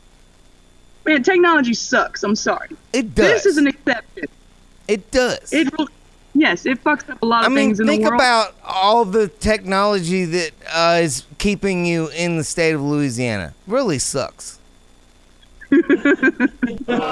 [1.05, 2.25] man, technology sucks.
[2.25, 2.71] I'm sorry.
[2.93, 3.27] It does.
[3.45, 4.25] This is an exception.
[4.89, 5.53] it does.
[5.53, 5.93] It really,
[6.35, 8.21] yes, it fucks up a lot I of mean, things in think the world.
[8.21, 13.55] Think about all the technology that uh, is keeping you in the state of Louisiana.
[13.69, 14.59] Really sucks.
[15.75, 17.07] I do what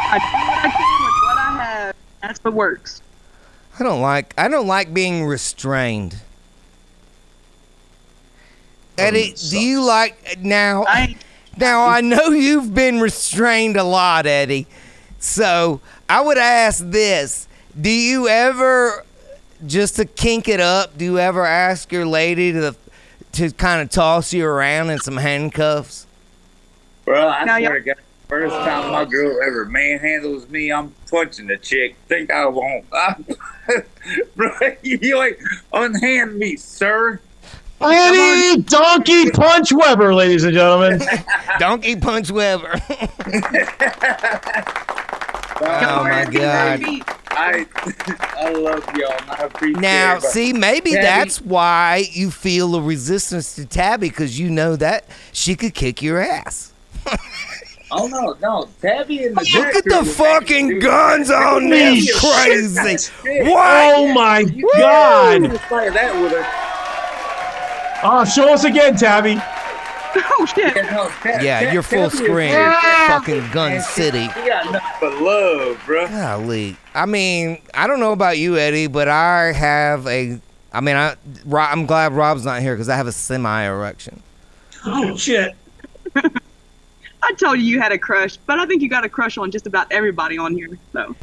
[0.00, 1.96] I can with what I have.
[2.22, 3.02] That's what works.
[3.78, 6.20] I don't like I don't like being restrained.
[8.98, 10.84] Eddie, do you like now?
[10.86, 11.16] I
[11.56, 14.66] Now I know you've been restrained a lot, Eddie.
[15.18, 19.04] So I would ask this: Do you ever,
[19.66, 22.74] just to kink it up, do you ever ask your lady to
[23.32, 26.05] to kind of toss you around in some handcuffs?
[27.06, 27.96] Bro, I Now, swear to God,
[28.28, 31.96] first time my girl ever manhandles me, I'm punching the chick.
[32.08, 32.84] Think I won't.
[34.36, 34.50] Bro,
[34.82, 35.40] you like
[35.72, 37.20] unhand me, sir.
[37.80, 41.00] Eddie Donkey Punch Weber, ladies and gentlemen.
[41.58, 42.74] Donkey Punch Weber.
[45.58, 46.80] Oh my God.
[47.30, 47.66] I
[48.36, 49.16] I love y'all.
[49.30, 50.20] I appreciate now, it.
[50.20, 54.76] but- see, maybe Tabby- that's why you feel a resistance to Tabby because you know
[54.76, 56.74] that she could kick your ass.
[57.90, 60.82] Oh no, no, Tabby and the Look Jack at the fucking dude.
[60.82, 62.74] guns on Holy this crazy.
[62.74, 63.46] that's shit.
[63.46, 63.94] What?
[63.96, 65.42] Oh my You God!
[65.42, 66.44] can't play that with her.
[68.02, 69.36] Oh, show us again, Tabby.
[70.38, 70.74] Oh shit.
[70.74, 72.48] Yeah, no, Ta- Yeah, Ta- you're full Tabby screen.
[72.48, 72.72] here.
[73.06, 74.22] Fucking Gun And City.
[74.34, 76.08] She got nothing but love, bro.
[76.08, 76.76] Golly.
[76.94, 80.40] I mean, I don't know about you, Eddie, but I have a.
[80.72, 81.14] I mean, I,
[81.44, 84.22] Ro- I'm glad Rob's not here because I have a semi erection.
[84.84, 85.54] Oh shit!
[87.28, 89.50] I told you you had a crush, but I think you got a crush on
[89.50, 90.68] just about everybody on here.
[90.92, 91.16] So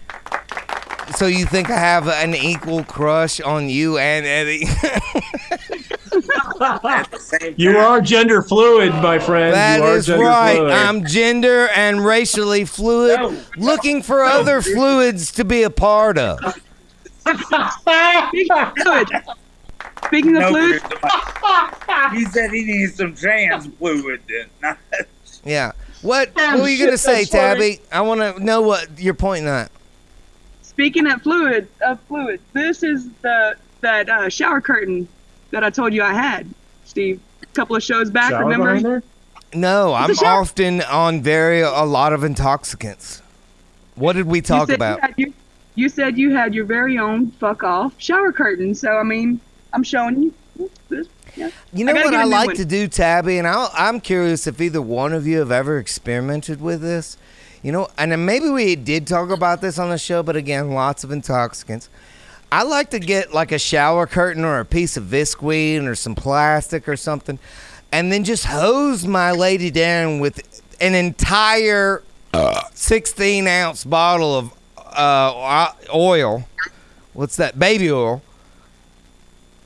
[1.16, 4.66] So you think I have an equal crush on you and Eddie?
[6.62, 9.54] At the same You are gender fluid, my friend.
[9.54, 10.56] That you is right.
[10.58, 10.72] fluid.
[10.74, 16.40] I'm gender and racially fluid, No, looking for other fluids to be a part of.
[17.22, 19.08] speaking of fluid,
[20.06, 20.82] speaking of No, fluid,
[22.14, 24.22] he said he needs some trans fluid.
[24.62, 24.76] Then.
[25.46, 25.74] Yeah.
[26.04, 27.78] What, what were you going to say, that's funny.
[27.78, 27.82] Tabby?
[27.92, 29.72] I want to know what you're pointing at.
[30.74, 35.08] speaking of fluid, of fluid, this is the that uh, shower curtain
[35.52, 36.48] that I told you I had,
[36.86, 38.32] Steve, a couple of shows back.
[38.32, 38.66] Shower remember?
[38.66, 39.04] behind there?
[39.54, 43.22] No, I'm often on very a lot of intoxicants.
[43.96, 45.18] What did we talk said about?
[45.20, 45.34] You, your,
[45.76, 48.74] you said you had your very own fuck off shower curtain.
[48.74, 49.40] So I mean,
[49.74, 50.70] I'm showing you.
[50.90, 51.50] This, yeah.
[51.74, 52.56] You know I what get a I new like one.
[52.58, 56.62] to do, Tabby, and I'll, I'm curious if either one of you have ever experimented
[56.62, 57.18] with this.
[57.62, 60.72] You know, and then maybe we did talk about this on the show, but again,
[60.72, 61.90] lots of intoxicants.
[62.52, 66.14] I like to get like a shower curtain or a piece of visqueen or some
[66.14, 67.40] plastic or something,
[67.92, 72.04] and then just hose my lady down with an entire
[72.74, 76.48] 16 ounce bottle of uh, oil.
[77.14, 77.58] What's that?
[77.58, 78.22] Baby oil.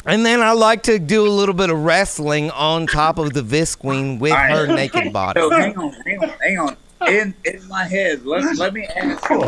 [0.08, 3.42] And then I like to do a little bit of wrestling on top of the
[3.42, 4.52] Visqueen with All right.
[4.56, 5.40] her naked body.
[5.42, 6.78] So hang on, hang on, hang on.
[7.10, 9.42] In in my head, let, let me ask you.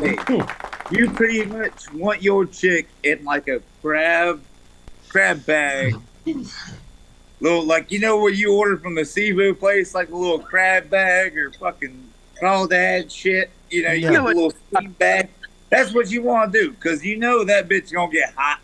[0.00, 0.42] Hey,
[0.90, 4.42] you pretty much want your chick in like a crab
[5.08, 5.94] crab bag.
[7.40, 10.90] Little like you know what you order from the seafood place, like a little crab
[10.90, 12.02] bag or fucking
[12.42, 13.50] crawdad shit.
[13.70, 14.10] You know, you Yeah.
[14.10, 15.28] get a little steam bag.
[15.70, 18.58] That's what you want to do, cause you know that bitch gonna get hot.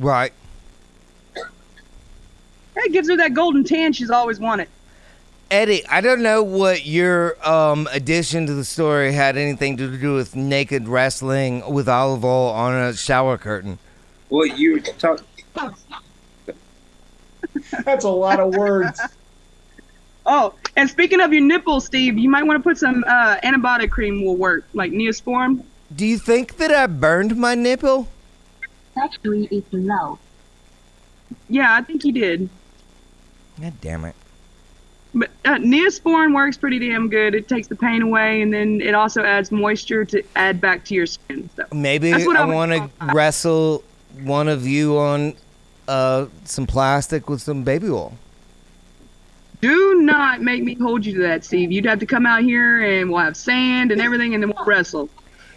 [0.00, 0.32] Right.
[2.74, 4.68] It gives her that golden tan she's always wanted.
[5.50, 10.14] Eddie, I don't know what your um, addition to the story had anything to do
[10.14, 13.78] with naked wrestling with olive oil on a shower curtain.
[14.30, 15.26] Well, you were talking.
[17.84, 19.00] That's a lot of words.
[20.26, 23.90] Oh, and speaking of your nipples, Steve, you might want to put some uh, antibiotic
[23.90, 25.64] cream will work, like Neosporin.
[25.96, 28.06] Do you think that I burned my nipple?
[28.94, 30.18] Battery is low.
[31.48, 32.48] Yeah, I think you did.
[33.60, 34.14] God damn it.
[35.14, 37.34] But uh, Neosporin works pretty damn good.
[37.34, 40.94] It takes the pain away, and then it also adds moisture to add back to
[40.94, 41.50] your skin.
[41.56, 43.82] So Maybe I I want to wrestle
[44.22, 45.34] one of you on
[45.88, 48.14] uh, some plastic with some baby oil.
[49.60, 51.72] do not make me hold you to that, Steve.
[51.72, 54.64] You'd have to come out here, and we'll have sand and everything, and then we'll
[54.64, 55.08] wrestle.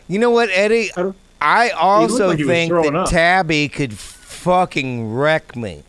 [0.08, 0.90] You know what, Eddie?
[1.44, 3.10] I also like think that up.
[3.10, 5.84] Tabby could fucking wreck me.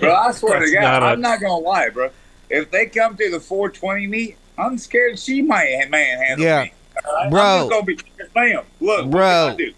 [0.00, 2.10] Bro, I swear That's to God, not a- I'm not gonna lie, bro.
[2.50, 6.62] If they come to the 420 meet, I'm scared she might ha- manhandle Yeah.
[6.64, 6.72] me.
[7.06, 7.30] Alright?
[7.30, 7.40] Bro.
[7.42, 7.98] I'm just gonna be,
[8.34, 9.20] bam, look, what Bro.
[9.20, 9.72] can I do?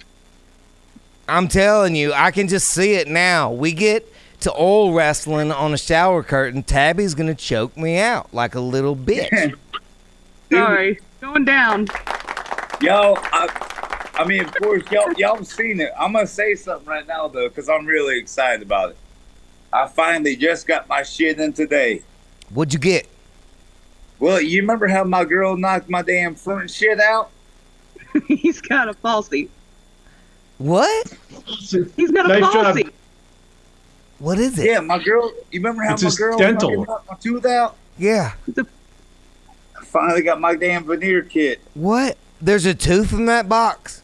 [1.29, 3.51] I'm telling you, I can just see it now.
[3.53, 6.63] We get to old wrestling on a shower curtain.
[6.65, 9.55] Tabby's gonna choke me out like a little bitch.
[10.51, 11.87] Sorry, going down.
[12.81, 15.91] Y'all, I, I mean, of course, y'all, y'all have seen it.
[15.99, 18.97] I'm gonna say something right now though, because I'm really excited about it.
[19.72, 22.03] I finally just got my shit in today.
[22.51, 23.07] What'd you get?
[24.18, 27.31] Well, you remember how my girl knocked my damn front shit out?
[28.26, 29.49] He's got a falsie.
[30.59, 31.14] What?
[31.47, 32.78] He's got a Nice job.
[34.18, 34.66] What is it?
[34.66, 35.33] Yeah, my girl.
[35.51, 36.85] You remember how It's my his girl dental.
[36.85, 37.76] knocked my tooth out?
[37.99, 38.33] Yeah.
[38.59, 41.61] I finally got my damn veneer kit.
[41.74, 42.18] What?
[42.41, 44.03] There's a tooth in that box.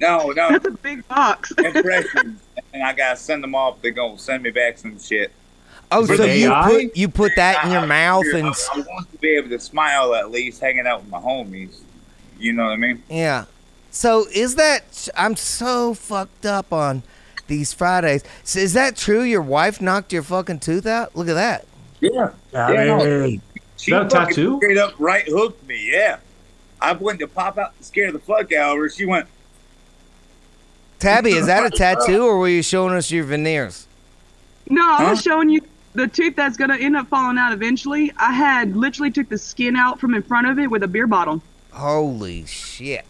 [0.00, 1.50] No, no, That's a big box.
[1.58, 2.40] impressions,
[2.72, 3.80] and I gotta send them off.
[3.80, 5.32] They're gonna send me back some shit.
[5.90, 8.78] Oh, For so you put you put that in your I- mouth I, and I
[8.80, 11.78] want to be able to smile at least, hanging out with my homies.
[12.38, 13.02] You know what I mean?
[13.08, 13.44] yeah.
[13.90, 17.04] So is that I'm so fucked up on
[17.46, 18.24] these Fridays.
[18.42, 19.22] So is that true?
[19.22, 21.14] Your wife knocked your fucking tooth out?
[21.14, 21.64] Look at that.
[22.00, 22.30] Yeah.
[22.52, 23.04] I Yeah, no.
[23.22, 23.42] mean,
[23.76, 24.56] She That a tattoo?
[24.56, 25.90] straight up right hooked me.
[25.92, 26.16] Yeah.
[26.84, 28.88] I went to pop out and scare the fuck out of her.
[28.88, 29.26] She went,
[30.98, 33.86] Tabby, is that a tattoo or were you showing us your veneers?
[34.68, 35.22] No, I was Huh?
[35.30, 35.60] showing you
[35.94, 38.12] the tooth that's gonna end up falling out eventually.
[38.18, 41.06] I had literally took the skin out from in front of it with a beer
[41.06, 41.42] bottle.
[41.72, 43.04] Holy shit.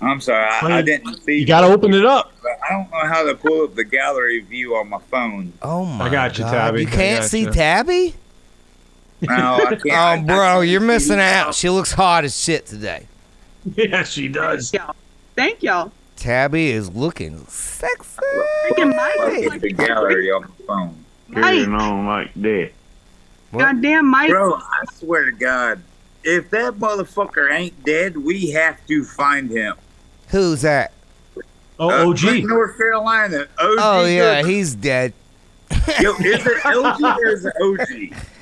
[0.00, 1.38] I'm sorry, I, I didn't see.
[1.38, 2.32] you got to open it up.
[2.68, 5.52] I don't know how to pull up the gallery view on my phone.
[5.62, 6.50] Oh my I got you, God.
[6.52, 6.80] Tabby.
[6.82, 7.50] You can't see you.
[7.52, 8.14] Tabby?
[9.28, 9.82] No, I can't.
[9.86, 11.54] Oh, I- I bro, you're missing out.
[11.54, 13.06] She looks hot as shit today.
[13.76, 14.72] Yeah, she does.
[14.72, 14.94] Y'all.
[15.36, 15.90] Thank y'all.
[16.16, 18.20] Tabby is looking sexy.
[18.70, 21.04] Freaking Mike is at like the gallery on my phone.
[21.28, 21.66] Mike.
[21.68, 22.70] on like that.
[23.52, 24.30] Goddamn Mike.
[24.30, 25.80] Bro, I swear to God,
[26.22, 29.76] if that motherfucker ain't dead, we have to find him.
[30.28, 30.92] Who's that?
[31.78, 33.40] Oh, Uh, North Carolina.
[33.58, 34.50] OG Oh yeah, Good.
[34.50, 35.12] he's dead.
[36.00, 38.16] Yo, is it OG or is it OG?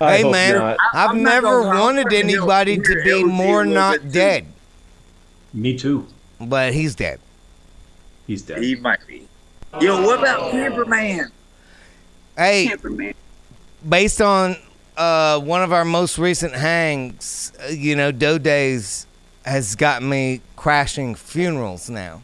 [0.00, 0.76] I hey man, not.
[0.94, 4.08] I've I'm never wanted anybody to be LG more not bit too.
[4.10, 4.46] dead,
[5.52, 6.06] Me too.
[6.40, 7.20] but he's dead.
[8.26, 8.62] He's dead.
[8.62, 9.26] He might be.
[9.80, 11.30] Yo, what about Camperman?
[12.36, 13.14] Hey, Camperman.
[13.86, 14.56] based on
[14.96, 19.06] uh, one of our most recent hangs, uh, you know, Doe Days
[19.44, 22.22] has got me crashing funerals now.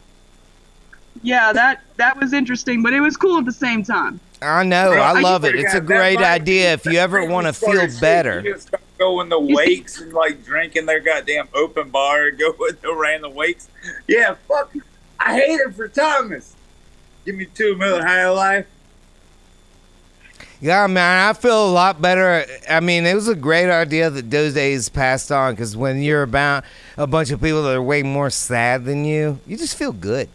[1.23, 4.19] Yeah, that that was interesting, but it was cool at the same time.
[4.41, 5.55] I know, Bro, I I love it.
[5.55, 8.41] It's a great idea if you ever want to feel better.
[8.41, 12.53] You just start going to wakes and like drinking their goddamn open bar and go
[12.59, 13.67] with the random wakes.
[14.07, 14.73] Yeah, fuck.
[15.19, 16.55] I hate it for Thomas.
[17.25, 18.67] Give me two Miller High Life.
[20.59, 22.45] Yeah, man, I feel a lot better.
[22.67, 26.23] I mean, it was a great idea that those days passed on because when you're
[26.23, 26.63] about
[26.95, 30.29] a bunch of people that are way more sad than you, you just feel good.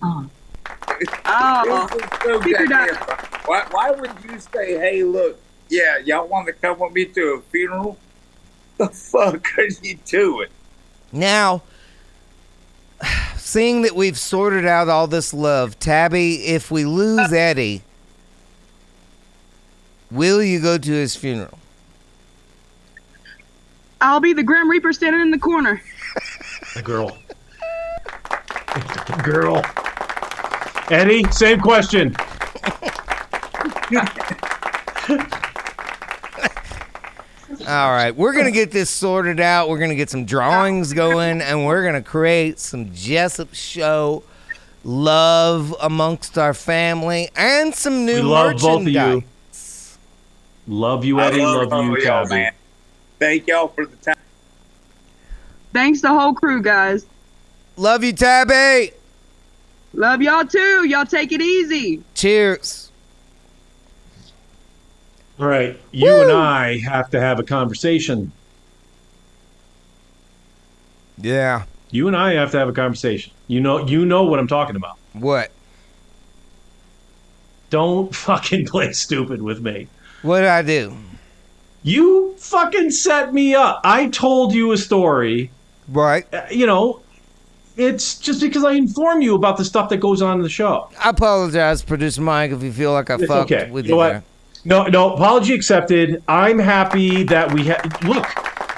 [0.00, 0.30] On.
[1.26, 2.88] Oh, This is so Figured out.
[2.88, 5.38] goddamn- Why, why would you say, hey, look,
[5.68, 7.98] Yeah, y'all want to come with me to a funeral?
[8.78, 10.48] The fuck are you doing?
[11.12, 11.62] Now,
[13.36, 17.36] seeing that we've sorted out all this love, Tabby, if we lose uh.
[17.36, 17.82] Eddie,
[20.10, 21.58] will you go to his funeral?
[24.00, 25.80] I'll be the Grim Reaper standing in the corner.
[26.74, 27.16] The girl.
[29.22, 29.62] girl.
[30.90, 32.14] Eddie, same question.
[37.66, 39.68] All right, we're gonna get this sorted out.
[39.68, 44.22] We're gonna get some drawings going, and we're gonna create some Jessup show
[44.82, 48.98] love amongst our family and some new We love both of you.
[49.00, 49.98] merchandise.
[50.66, 51.40] Love you, Eddie.
[51.40, 52.34] I Love, all you, of y'all, Tabby.
[52.34, 52.52] man.
[53.18, 54.16] Thank y'all for the time.
[55.72, 57.06] Thanks the whole crew, guys.
[57.76, 58.92] Love you, Tabby.
[59.94, 60.86] Love y'all too.
[60.88, 62.02] Y'all take it easy.
[62.14, 62.90] Cheers.
[65.38, 68.30] All right, you and I have to have a conversation.
[71.18, 71.64] Yeah.
[71.90, 73.32] You and I have to have a conversation.
[73.48, 74.96] You know, you know what I'm talking about.
[75.12, 75.50] What?
[77.70, 79.88] Don't fucking play stupid with me.
[80.22, 80.96] What did I do?
[81.82, 83.80] You fucking set me up.
[83.84, 85.50] I told you a story.
[85.88, 86.32] Right.
[86.32, 87.00] Uh, You know,
[87.76, 90.88] it's just because I inform you about the stuff that goes on in the show.
[91.02, 93.70] I apologize, producer Mike, if you feel like I It's fucked okay.
[93.70, 93.94] with You you.
[93.94, 94.22] know what?
[94.66, 96.22] No, no, apology accepted.
[96.26, 98.02] I'm happy that we had.
[98.04, 98.26] Look,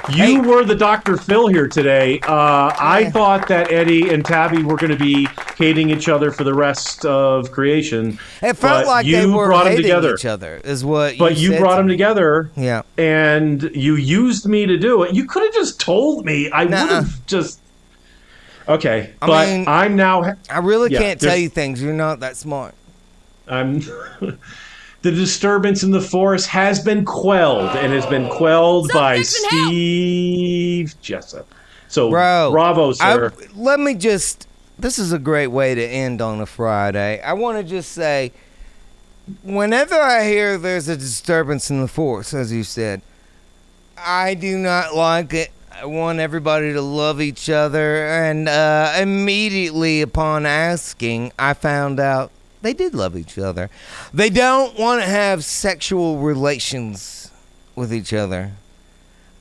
[0.09, 0.33] Hey.
[0.33, 1.17] you were the Dr.
[1.17, 2.21] Phil here today.
[2.27, 3.11] Uh, I Yeah.
[3.11, 5.29] thought that Eddie and Tabby were going to be
[5.59, 8.19] hating each other for the rest of creation.
[8.43, 10.15] It felt like you they were brought hating together.
[10.15, 11.95] each other, is what But you brought to them me.
[11.95, 12.83] together, Yeah.
[12.99, 15.13] and you used me to do it.
[15.15, 16.51] You could have just told me.
[16.53, 17.59] I would have just.
[18.69, 20.35] Okay, I but mean- I'm now.
[20.51, 21.81] I really Yeah, can't tell you things.
[21.83, 22.75] You're not that smart.
[23.49, 23.79] I'm.
[25.03, 31.47] the disturbance in the forest has been quelled and has been quelled by Steve Jessup.
[31.89, 32.49] So, Bro.
[32.51, 33.33] bravo, I, sir.
[33.55, 34.49] let me just.
[34.79, 37.21] This is a great way to end on a Friday.
[37.23, 38.33] I want to just say
[39.43, 43.01] whenever I hear there's a disturbance in the force, as you said,
[43.97, 45.51] I do not like it.
[45.79, 48.07] I want everybody to love each other.
[48.07, 52.31] And uh, immediately upon asking, I found out
[52.63, 53.69] they did love each other.
[54.15, 57.31] They don't want to have sexual relations
[57.75, 58.53] with each other.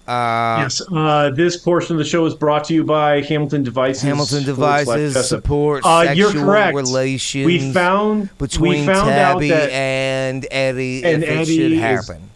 [0.07, 4.03] Uh, yes, uh, this portion of the show is brought to you by Hamilton Devices.
[4.03, 6.75] Hamilton devices support Uh, sexual you're correct.
[6.75, 11.79] relations We found between we found Tabby and Eddie and if it Eddie should is-
[11.79, 12.29] happen.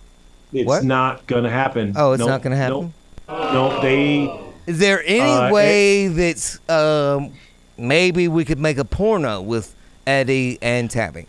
[0.52, 0.84] it's what?
[0.84, 1.94] not going to happen.
[1.96, 2.80] Oh, it's Nope, not going to happen.
[2.80, 2.92] Nope,
[3.30, 4.40] nope, they.
[4.66, 7.32] Is there any Uh, way that's um,
[7.78, 9.74] maybe we could make a porno with
[10.06, 11.26] Eddie and Tabby?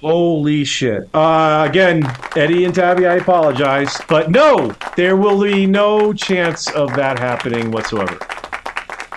[0.00, 1.08] Holy shit.
[1.14, 2.02] Uh, again,
[2.34, 3.96] Eddie and Tabby, I apologize.
[4.08, 8.18] But no, there will be no chance of that happening whatsoever.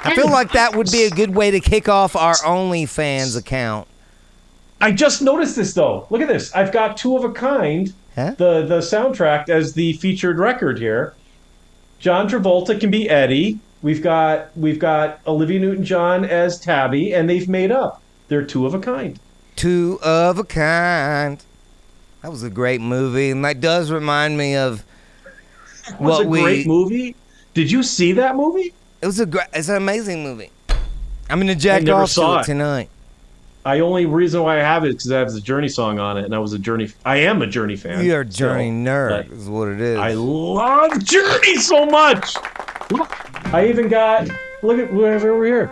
[0.03, 3.87] I feel like that would be a good way to kick off our OnlyFans account.
[4.79, 6.05] I just noticed this though.
[6.11, 6.53] Look at this.
[6.53, 7.91] I've got two of a kind.
[8.13, 8.35] Huh?
[8.37, 11.15] The the soundtrack as the featured record here.
[12.05, 13.57] John Travolta can be Eddie.
[13.81, 17.99] We've got we've got Olivia Newton-John as Tabby, and they've made up.
[18.27, 19.19] They're two of a kind.
[19.55, 21.43] Two of a kind.
[22.21, 24.83] That was a great movie, and that does remind me of
[25.87, 26.41] It was what a we.
[26.41, 27.15] great movie.
[27.55, 28.71] Did you see that movie?
[29.01, 29.47] It was a great.
[29.51, 30.51] It's an amazing movie.
[31.27, 32.41] I'm gonna jack off to it.
[32.41, 32.89] it tonight.
[33.65, 36.19] I only reason why I have it is because I have the Journey song on
[36.19, 36.91] it, and I was a Journey.
[37.03, 38.05] I am a Journey fan.
[38.05, 39.97] You're a Journey so, nerd, is what it is.
[39.97, 42.35] I love Journey so much.
[42.91, 43.11] Look,
[43.51, 44.29] I even got
[44.61, 45.71] look at whoever over here.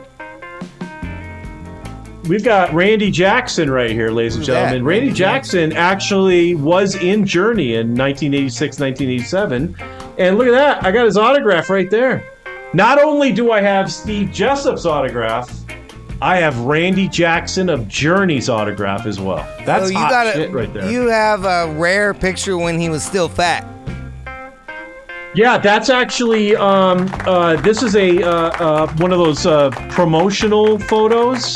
[2.27, 4.47] We've got Randy Jackson right here, ladies and that?
[4.47, 4.85] gentlemen.
[4.85, 9.75] Randy Jackson, actually was in Journey in 1986, 1987.
[10.17, 10.83] And look at that.
[10.83, 12.27] I got his autograph right there.
[12.73, 15.62] Not only do I have Steve Jessup's autograph,
[16.23, 19.45] I have Randy Jackson of Journey's autograph as well.
[19.65, 20.89] That's so you hot got a- shit right there.
[20.89, 23.67] You have a rare picture when he was still fat.
[25.35, 30.79] Yeah, that's actually um, uh, this is a uh, uh, one of those uh, promotional
[30.79, 31.55] photos.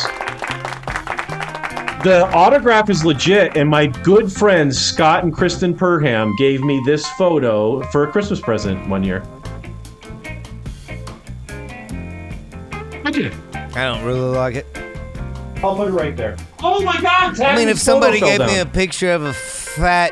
[2.04, 7.08] The autograph is legit, and my good friends Scott and Kristen Perham gave me this
[7.12, 9.24] photo for a Christmas present one year.
[13.06, 13.34] I did.
[13.78, 14.66] I don't really like it.
[15.64, 16.36] I'll put it right there.
[16.64, 17.40] Oh my God!
[17.40, 20.12] I mean, if somebody gave fell me a picture of a fat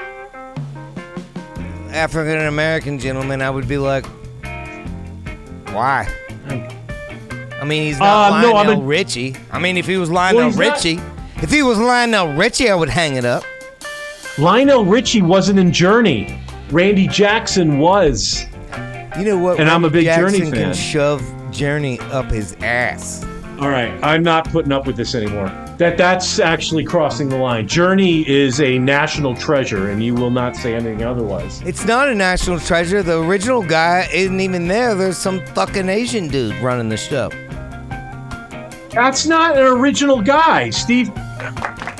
[1.89, 4.05] African American gentleman, I would be like,
[5.71, 6.07] why?
[6.47, 9.35] I mean, he's not Um, no, I'm Lionel Richie.
[9.51, 10.99] I mean, if he was Lionel he's not- Richie,
[11.37, 13.43] if he was Lionel Richie, I would hang it up.
[14.37, 16.39] Lionel Richie wasn't in Journey.
[16.69, 18.45] Randy Jackson was.
[19.17, 19.59] You know what?
[19.59, 20.63] And I'm a Randy big Journey Jackson fan.
[20.65, 23.25] Can shove Journey up his ass.
[23.59, 25.47] All right, I'm not putting up with this anymore.
[25.77, 27.67] That that's actually crossing the line.
[27.67, 31.61] Journey is a national treasure, and you will not say anything otherwise.
[31.61, 33.01] It's not a national treasure.
[33.01, 34.93] The original guy isn't even there.
[34.93, 37.29] There's some fucking Asian dude running the show.
[38.91, 41.13] That's not an original guy, Steve.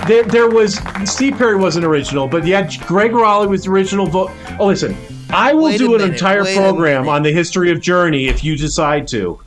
[0.08, 4.06] There, there was Steve Perry wasn't original, but yeah, Gregg Rolie was the original.
[4.06, 4.96] Vo- oh, listen,
[5.30, 8.44] I will Wait do an minute, entire wait program on the history of Journey if
[8.44, 9.40] you decide to.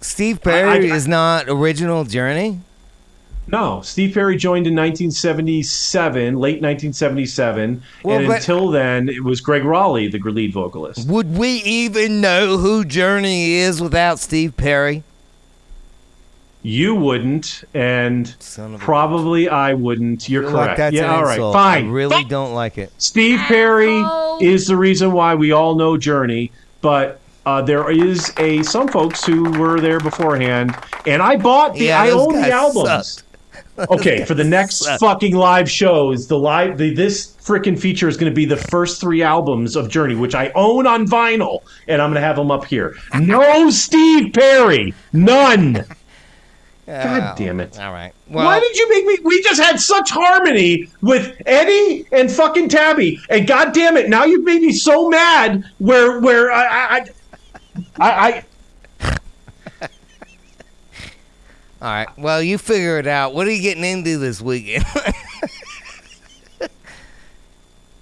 [0.00, 2.60] Steve Perry I- I- is not original Journey.
[3.46, 9.40] No, Steve Perry joined in 1977, late 1977, Well, and but- until then, it was
[9.40, 11.08] Gregg Rolie, the lead vocalist.
[11.08, 15.02] Would we even know who Journey is without Steve Perry?
[16.62, 20.28] You wouldn't, and Son of a- probably I wouldn't.
[20.28, 20.78] You're feel like correct.
[20.78, 21.54] that's yeah, an all right, insult.
[21.54, 21.86] fine.
[21.86, 22.28] I really Fine.
[22.28, 22.92] don't like it.
[22.98, 24.04] Steve Perry
[24.42, 29.24] is the reason why we all know Journey, but uh, there is a some folks
[29.24, 30.76] who were there beforehand,
[31.06, 33.24] and I bought the Yeah, I own the albums.
[33.88, 35.00] Okay, for the next sucked.
[35.00, 39.00] fucking live shows, the live the, this freaking feature is going to be the first
[39.00, 42.50] three albums of Journey, which I own on vinyl, and I'm going to have them
[42.50, 42.94] up here.
[43.14, 45.86] No Steve Perry, none.
[46.86, 47.78] God damn it.
[47.78, 48.12] All right.
[48.28, 49.18] Well, Why did you make me?
[49.24, 54.24] We just had such harmony with Eddie and fucking Tabby, and god damn it, now
[54.24, 55.64] you've made me so mad.
[55.78, 57.06] Where where I I
[57.98, 58.44] I,
[59.00, 59.18] I
[61.82, 62.08] all right.
[62.18, 63.34] Well, you figure it out.
[63.34, 64.84] What are you getting into this weekend?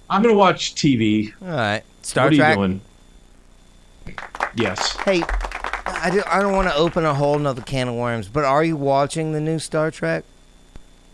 [0.09, 1.33] I'm gonna watch TV.
[1.41, 1.83] all right.
[2.01, 2.49] Star what are Trek.
[2.49, 2.81] you doing?
[4.55, 4.97] Yes.
[4.97, 5.21] Hey,
[5.85, 8.63] I, do, I don't want to open a whole nother can of worms, but are
[8.63, 10.23] you watching the new Star Trek?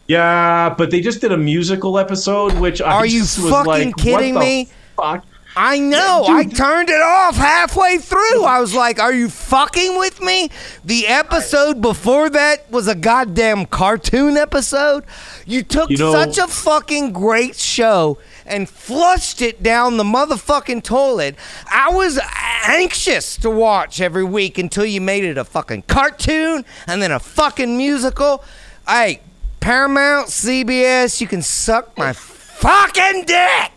[0.07, 3.65] Yeah, but they just did a musical episode, which I Are you just was fucking
[3.65, 4.69] like, what kidding me?
[4.95, 5.25] Fuck.
[5.57, 6.25] I know.
[6.27, 8.43] I turned it off halfway through.
[8.43, 10.49] I was like, "Are you fucking with me?"
[10.83, 15.05] The episode before that was a goddamn cartoon episode.
[15.45, 20.83] You took You know- such a fucking great show and flushed it down the motherfucking
[20.83, 21.35] toilet.
[21.71, 22.19] I was
[22.67, 27.19] anxious to watch every week until you made it a fucking cartoon and then a
[27.19, 28.43] fucking musical.
[28.87, 29.21] Hey,
[29.61, 33.71] Paramount, CBS, you can suck my fucking dick.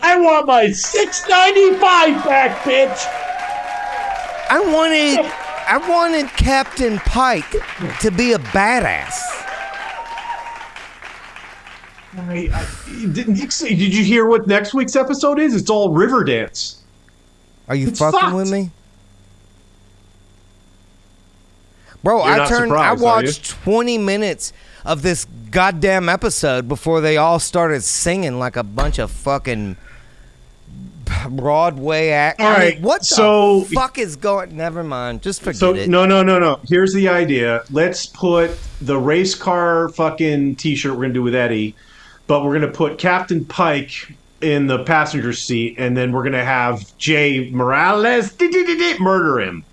[0.00, 3.06] I want my six ninety five back, bitch.
[4.50, 5.30] I wanted
[5.68, 7.50] I wanted Captain Pike
[8.00, 9.20] to be a badass.
[12.14, 12.66] I, I,
[13.12, 15.54] didn't you see- did you hear what next week's episode is?
[15.54, 16.76] It's all Riverdance.
[17.68, 18.34] Are you It's fucking fucked.
[18.36, 18.70] with me?
[22.02, 23.26] Bro, You're I turned I surprised, are you?
[23.28, 24.52] watched 20 minutes
[24.84, 29.76] of this goddamn episode before they all started singing like a bunch of fucking
[31.28, 32.40] Broadway act.
[32.40, 35.22] All I mean, what so- the fuck is going Never mind.
[35.22, 35.88] Just forget So it.
[35.88, 36.60] no, no, no, no.
[36.68, 37.62] Here's the idea.
[37.70, 41.74] Let's put the race car fucking T-shirt we're gonna do with Eddie,
[42.26, 46.96] but we're gonna put Captain Pike in the passenger seat, and then we're gonna have
[46.98, 48.34] Jay Morales
[48.98, 49.64] murder him.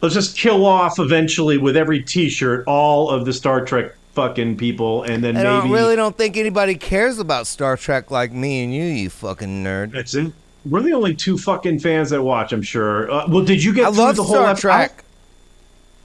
[0.00, 5.02] Let's just kill off eventually with every T-shirt all of the Star Trek fucking people,
[5.04, 8.62] and then I maybe don't really don't think anybody cares about Star Trek like me
[8.64, 9.92] and you, you fucking nerd.
[9.92, 10.32] that's it.
[10.68, 12.52] We're the only two fucking fans that watch.
[12.52, 13.10] I'm sure.
[13.10, 15.04] Uh, well, did you get I through love the whole Star ep- Trek.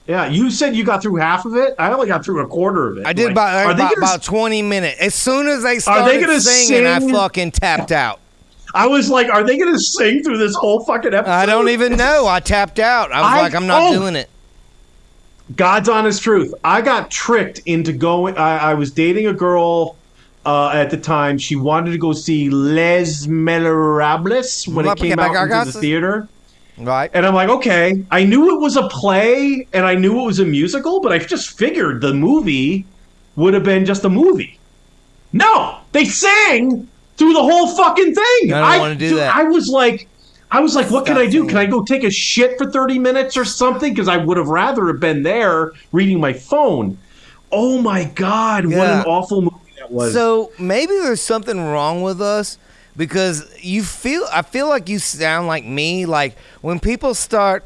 [0.08, 1.76] Yeah, you said you got through half of it.
[1.80, 3.06] I only got through a quarter of it.
[3.08, 5.00] I did Like, about, are they about, gonna- about 20 minutes.
[5.00, 8.20] As soon as they started gonna singing, I sing- fucking tapped out.
[8.74, 11.32] I was like, are they going to sing through this whole fucking episode?
[11.32, 12.26] I don't even know.
[12.28, 13.12] I tapped out.
[13.12, 14.00] I was I- like, I'm not oh.
[14.00, 14.30] doing it.
[15.56, 16.54] God's honest truth.
[16.64, 18.38] I got tricked into going.
[18.38, 19.98] I, I was dating a girl
[20.46, 21.38] uh, at the time.
[21.38, 26.28] She wanted to go see Les Miserables when it came out into the theater.
[26.78, 27.12] Right.
[27.14, 28.04] And I'm like, okay.
[28.10, 31.20] I knew it was a play and I knew it was a musical, but I
[31.20, 32.86] just figured the movie
[33.36, 34.58] would have been just a movie.
[35.34, 36.88] No, they sang
[37.18, 38.54] through the whole fucking thing.
[38.54, 39.36] I don't wanna do dude, that.
[39.36, 40.08] I was like,
[40.54, 41.48] I was like, what can I do?
[41.48, 43.92] Can I go take a shit for 30 minutes or something?
[43.92, 46.98] Because I would have rather have been there reading my phone.
[47.52, 50.14] Oh my God, what an awful movie that was.
[50.14, 52.60] So maybe there's something wrong with us
[52.96, 56.06] because you feel, I feel like you sound like me.
[56.06, 57.66] Like when people start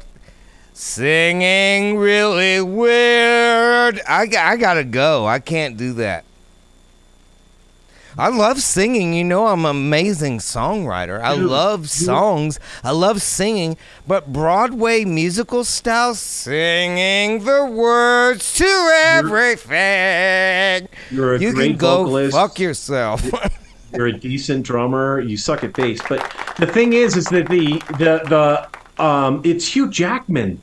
[0.72, 5.26] singing really weird, I, I gotta go.
[5.26, 6.24] I can't do that.
[8.18, 9.14] I love singing.
[9.14, 11.20] You know, I'm an amazing songwriter.
[11.20, 12.58] I love songs.
[12.82, 13.76] I love singing.
[14.08, 20.88] But Broadway musical style singing the words to everything.
[21.12, 22.36] You're a you great can go vocalist.
[22.36, 23.24] fuck yourself.
[23.94, 25.20] you're a decent drummer.
[25.20, 26.00] You suck at bass.
[26.08, 26.18] But
[26.58, 30.60] the thing is, is that the the the um, it's Hugh Jackman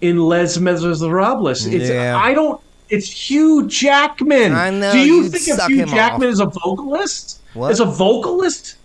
[0.00, 1.66] in Les Miserables.
[1.66, 2.16] It's Yeah.
[2.16, 2.60] I don't.
[2.88, 4.52] It's Hugh Jackman.
[4.52, 6.32] I know, Do you think of Hugh Jackman off.
[6.32, 7.40] as a vocalist?
[7.54, 7.70] What?
[7.70, 8.76] As a vocalist?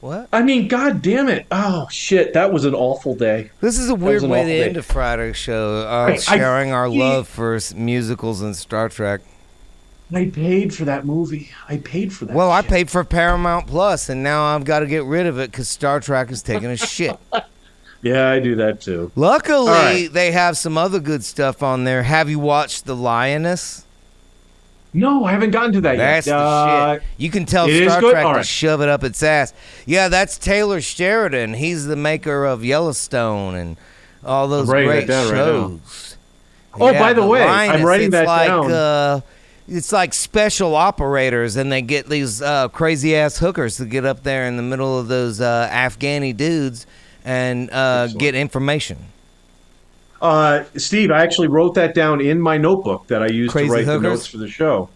[0.00, 0.28] What?
[0.32, 1.46] I mean, god damn it!
[1.50, 3.50] Oh shit, that was an awful day.
[3.60, 6.86] This is a weird way to end a Friday show, uh, Right, I- sharing our
[6.86, 9.20] he- love for musicals and Star Trek.
[10.14, 11.50] I paid for that movie.
[11.68, 12.34] I paid for that.
[12.34, 15.50] Well, I paid for Paramount Plus, and now I've got to get rid of it
[15.50, 17.16] because Star Trek is taking a shit.
[18.02, 19.10] Yeah, I do that too.
[19.16, 20.08] Luckily, right.
[20.12, 22.04] they have some other good stuff on there.
[22.04, 23.84] Have you watched The Lioness?
[24.94, 26.32] No, I haven't gotten to that That's yet.
[26.36, 27.02] the Uh, shit.
[27.18, 28.00] You can tell Star?
[28.00, 29.52] Trek All to shove it up its ass.
[29.84, 31.54] Yeah, that's Taylor Sheridan.
[31.54, 33.76] He's the maker of Yellowstone and
[34.24, 35.44] all those great that down right now.
[35.44, 36.16] shows.
[36.74, 38.70] Oh, by the way, I'm Lioness, writing it's that like, down.
[38.72, 39.20] Uh,
[39.66, 44.22] it's like special operators, and they get these uh, crazy ass hookers to get up
[44.22, 46.86] there in the middle of those uh, Afghani dudes
[47.28, 48.96] and uh, get information.
[50.20, 53.74] Uh, Steve, I actually wrote that down in my notebook that I used Crazy to
[53.74, 54.02] write hookers?
[54.02, 54.88] the notes for the show.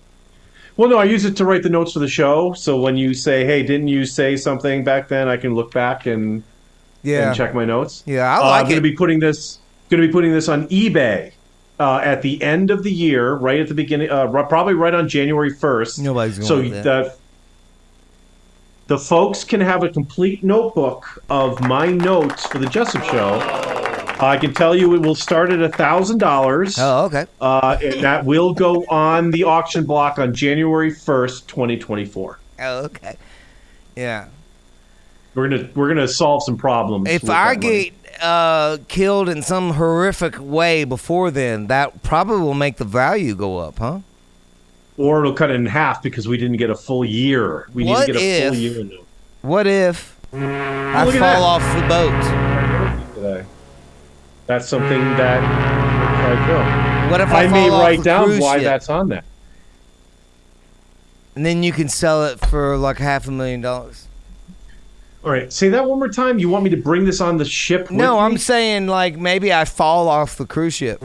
[0.76, 2.54] Well, no, I use it to write the notes for the show.
[2.54, 6.06] So when you say, "Hey, didn't you say something back then?" I can look back
[6.06, 6.42] and,
[7.02, 8.02] Yeah, and check my notes.
[8.06, 9.58] yeah, I Uh, like I'm going to be putting this
[9.90, 11.32] going to be putting this on eBay
[11.78, 15.06] uh, at the end of the year, right at the beginning, uh, probably right on
[15.08, 15.98] January first.
[15.98, 17.16] Nobody's going so that.
[18.92, 23.38] The the folks can have a complete notebook of my notes for the Jessup Show.
[24.20, 26.76] I can tell you it will start at a thousand dollars.
[26.78, 27.24] oh, okay.
[27.40, 32.38] Uh, and that will go on the auction block on January first, twenty twenty four.
[32.60, 33.16] Oh, okay.
[33.96, 34.28] Yeah.
[35.34, 37.08] We're gonna we're gonna solve some problems.
[37.08, 42.76] If I get uh, killed in some horrific way before then, that probably will make
[42.76, 44.00] the value go up, huh?
[44.98, 47.68] Or it'll cut it in half because we didn't get a full year.
[47.74, 48.96] We What need to get a full if- year now.
[49.42, 51.42] What if I fall that.
[51.42, 53.14] off the boat?
[53.14, 53.44] today.
[54.46, 57.10] That's something that I go.
[57.10, 59.24] What if I, I may write down why that's on there.
[61.34, 64.06] And then you can sell it for like half a million dollars.
[65.24, 66.38] All right, say that one more time.
[66.38, 67.90] You want me to bring this on the ship?
[67.90, 68.38] No, I'm me?
[68.38, 71.00] saying like maybe I fall off the cruise ship.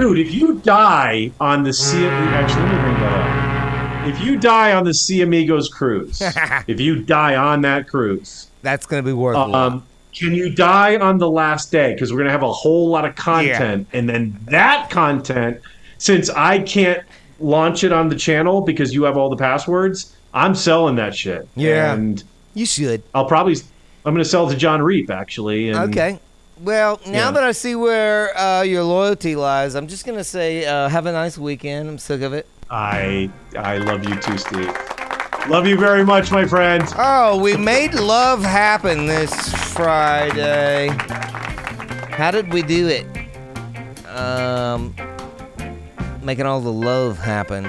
[0.00, 0.18] Dude.
[0.18, 4.08] If you die on the Sea, actually, let me bring that up.
[4.08, 6.20] If you die on the Sea Amigos cruise,
[6.66, 11.18] if you die on that cruise, That's gonna be worth um, can you die on
[11.18, 11.92] the last day?
[11.94, 15.60] Because we're gonna have a whole lot of content, and then that content,
[15.98, 17.04] since I can't
[17.38, 21.46] launch it on the channel because you have all the passwords, I'm selling that shit.
[21.56, 21.92] Yeah.
[21.92, 22.22] and
[22.54, 23.02] You should.
[23.14, 23.56] I'll probably
[24.04, 25.68] I'm gonna sell it to John Reap actually.
[25.70, 26.18] And Okay.
[26.62, 27.30] Well, now Yeah.
[27.30, 31.12] that I see where uh, your loyalty lies, I'm just gonna say, uh, have a
[31.12, 31.88] nice weekend.
[31.88, 32.46] I'm sick of it.
[32.70, 34.70] I I love you too, Steve.
[35.48, 36.84] Love you very much, my friend.
[36.98, 39.32] Oh, we made love happen this
[39.72, 40.88] Friday.
[42.10, 43.06] How did we do it?
[44.14, 44.94] Um,
[46.22, 47.64] making all the love happen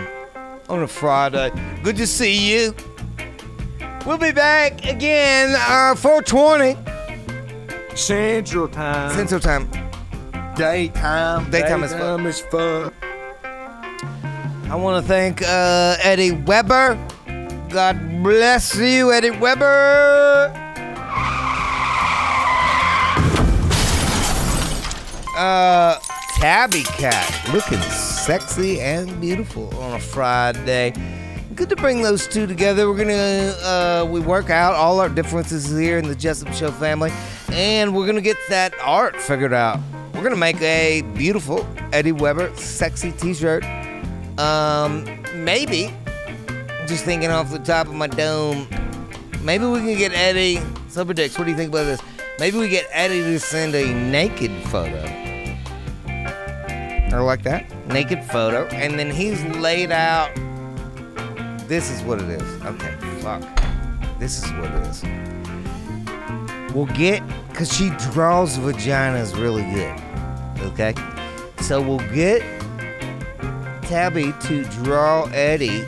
[0.68, 1.50] on a Friday.
[1.82, 2.76] Good to see you.
[4.06, 6.76] We'll be back again, uh, 420
[7.96, 9.12] Central Time.
[9.12, 9.70] Central Time.
[10.56, 11.50] Daytime.
[11.52, 12.26] Daytime is fun.
[12.26, 12.92] is fun.
[14.70, 16.98] I want to thank uh, Eddie Weber.
[17.70, 20.54] God bless you, Eddie Weber.
[25.38, 25.98] Uh,
[26.36, 30.94] Tabby Cat, looking sexy and beautiful on a Friday.
[31.56, 32.90] Good to bring those two together.
[32.90, 37.12] We're gonna uh, we work out all our differences here in the Jessup Show family,
[37.54, 39.80] and we're gonna get that art figured out.
[40.14, 43.64] We're gonna make a beautiful Eddie Weber sexy T-shirt.
[44.38, 45.94] Um, maybe
[46.88, 48.68] just thinking off the top of my dome,
[49.42, 50.60] maybe we can get Eddie.
[50.90, 52.02] Super Dicks, what do you think about this?
[52.40, 55.02] Maybe we get Eddie to send a naked photo.
[57.14, 60.34] Or like that, naked photo, and then he's laid out.
[61.68, 62.64] This is what it is.
[62.64, 63.42] Okay, fuck.
[64.20, 65.31] This is what it is.
[66.74, 67.22] We'll get,
[67.54, 70.00] cause she draws vaginas really good.
[70.72, 70.94] Okay,
[71.62, 72.42] so we'll get
[73.84, 75.86] Tabby to draw Eddie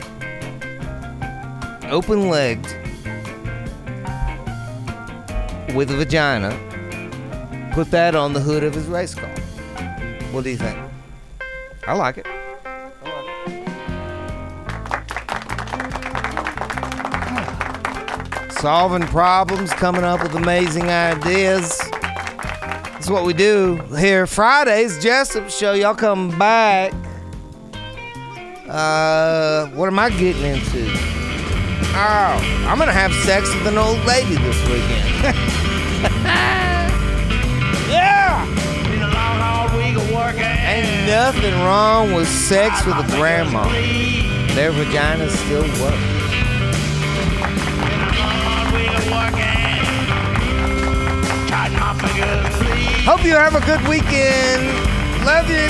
[1.90, 2.66] open legged
[5.74, 6.50] with a vagina.
[7.72, 9.30] Put that on the hood of his race car.
[10.32, 10.78] What do you think?
[11.86, 12.33] I like it.
[18.64, 21.78] Solving problems, coming up with amazing ideas.
[21.90, 25.02] That's what we do here Fridays.
[25.02, 25.74] Jessup Show.
[25.74, 26.94] Y'all come back.
[28.66, 30.86] Uh, what am I getting into?
[31.92, 35.10] Oh, I'm gonna have sex with an old lady this weekend.
[37.90, 38.46] yeah!
[40.66, 43.68] Ain't nothing wrong with sex with a grandma.
[44.54, 46.13] Their vaginas still work.
[53.04, 54.64] Hope you have a good weekend.
[55.26, 55.68] Love you.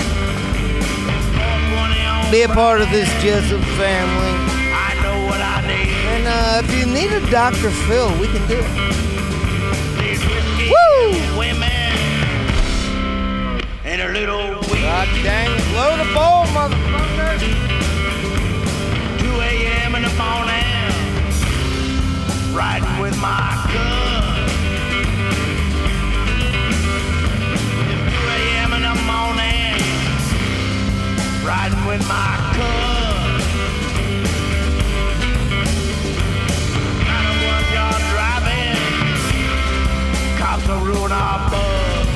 [2.30, 4.34] Be a part of this Jessup family.
[4.70, 5.90] I know what I need.
[6.14, 7.70] And uh, if you need a Dr.
[7.70, 8.94] Phil, we can do it.
[10.70, 11.42] Woo!
[13.84, 15.74] And a little God dang it.
[15.74, 17.38] Load the bowl, motherfucker.
[19.18, 19.94] 2 a.m.
[19.96, 20.66] in the morning,
[22.54, 24.33] riding with my gun.
[31.44, 33.40] Riding with my gun.
[37.04, 38.76] Kind of what you're driving,
[40.38, 42.08] cops will ruin our buzz.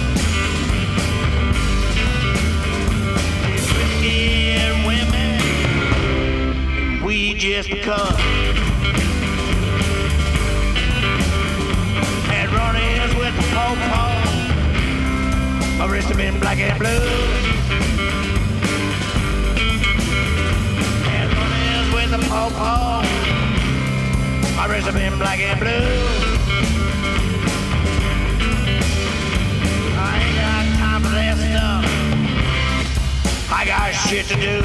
[3.53, 5.41] It's whiskey and women
[7.05, 8.19] we just cut.
[12.31, 14.05] And run-ins with the po-po,
[15.85, 17.48] arrest him in black and blue.
[24.69, 25.71] Run-ins with the po-po, in black and blue.
[29.97, 31.85] I ain't got time for that stuff.
[33.53, 34.63] I got shit to do.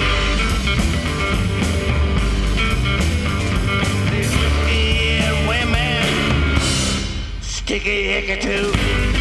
[4.12, 4.34] These
[4.70, 6.04] and women,
[7.42, 9.13] sticky hickey too.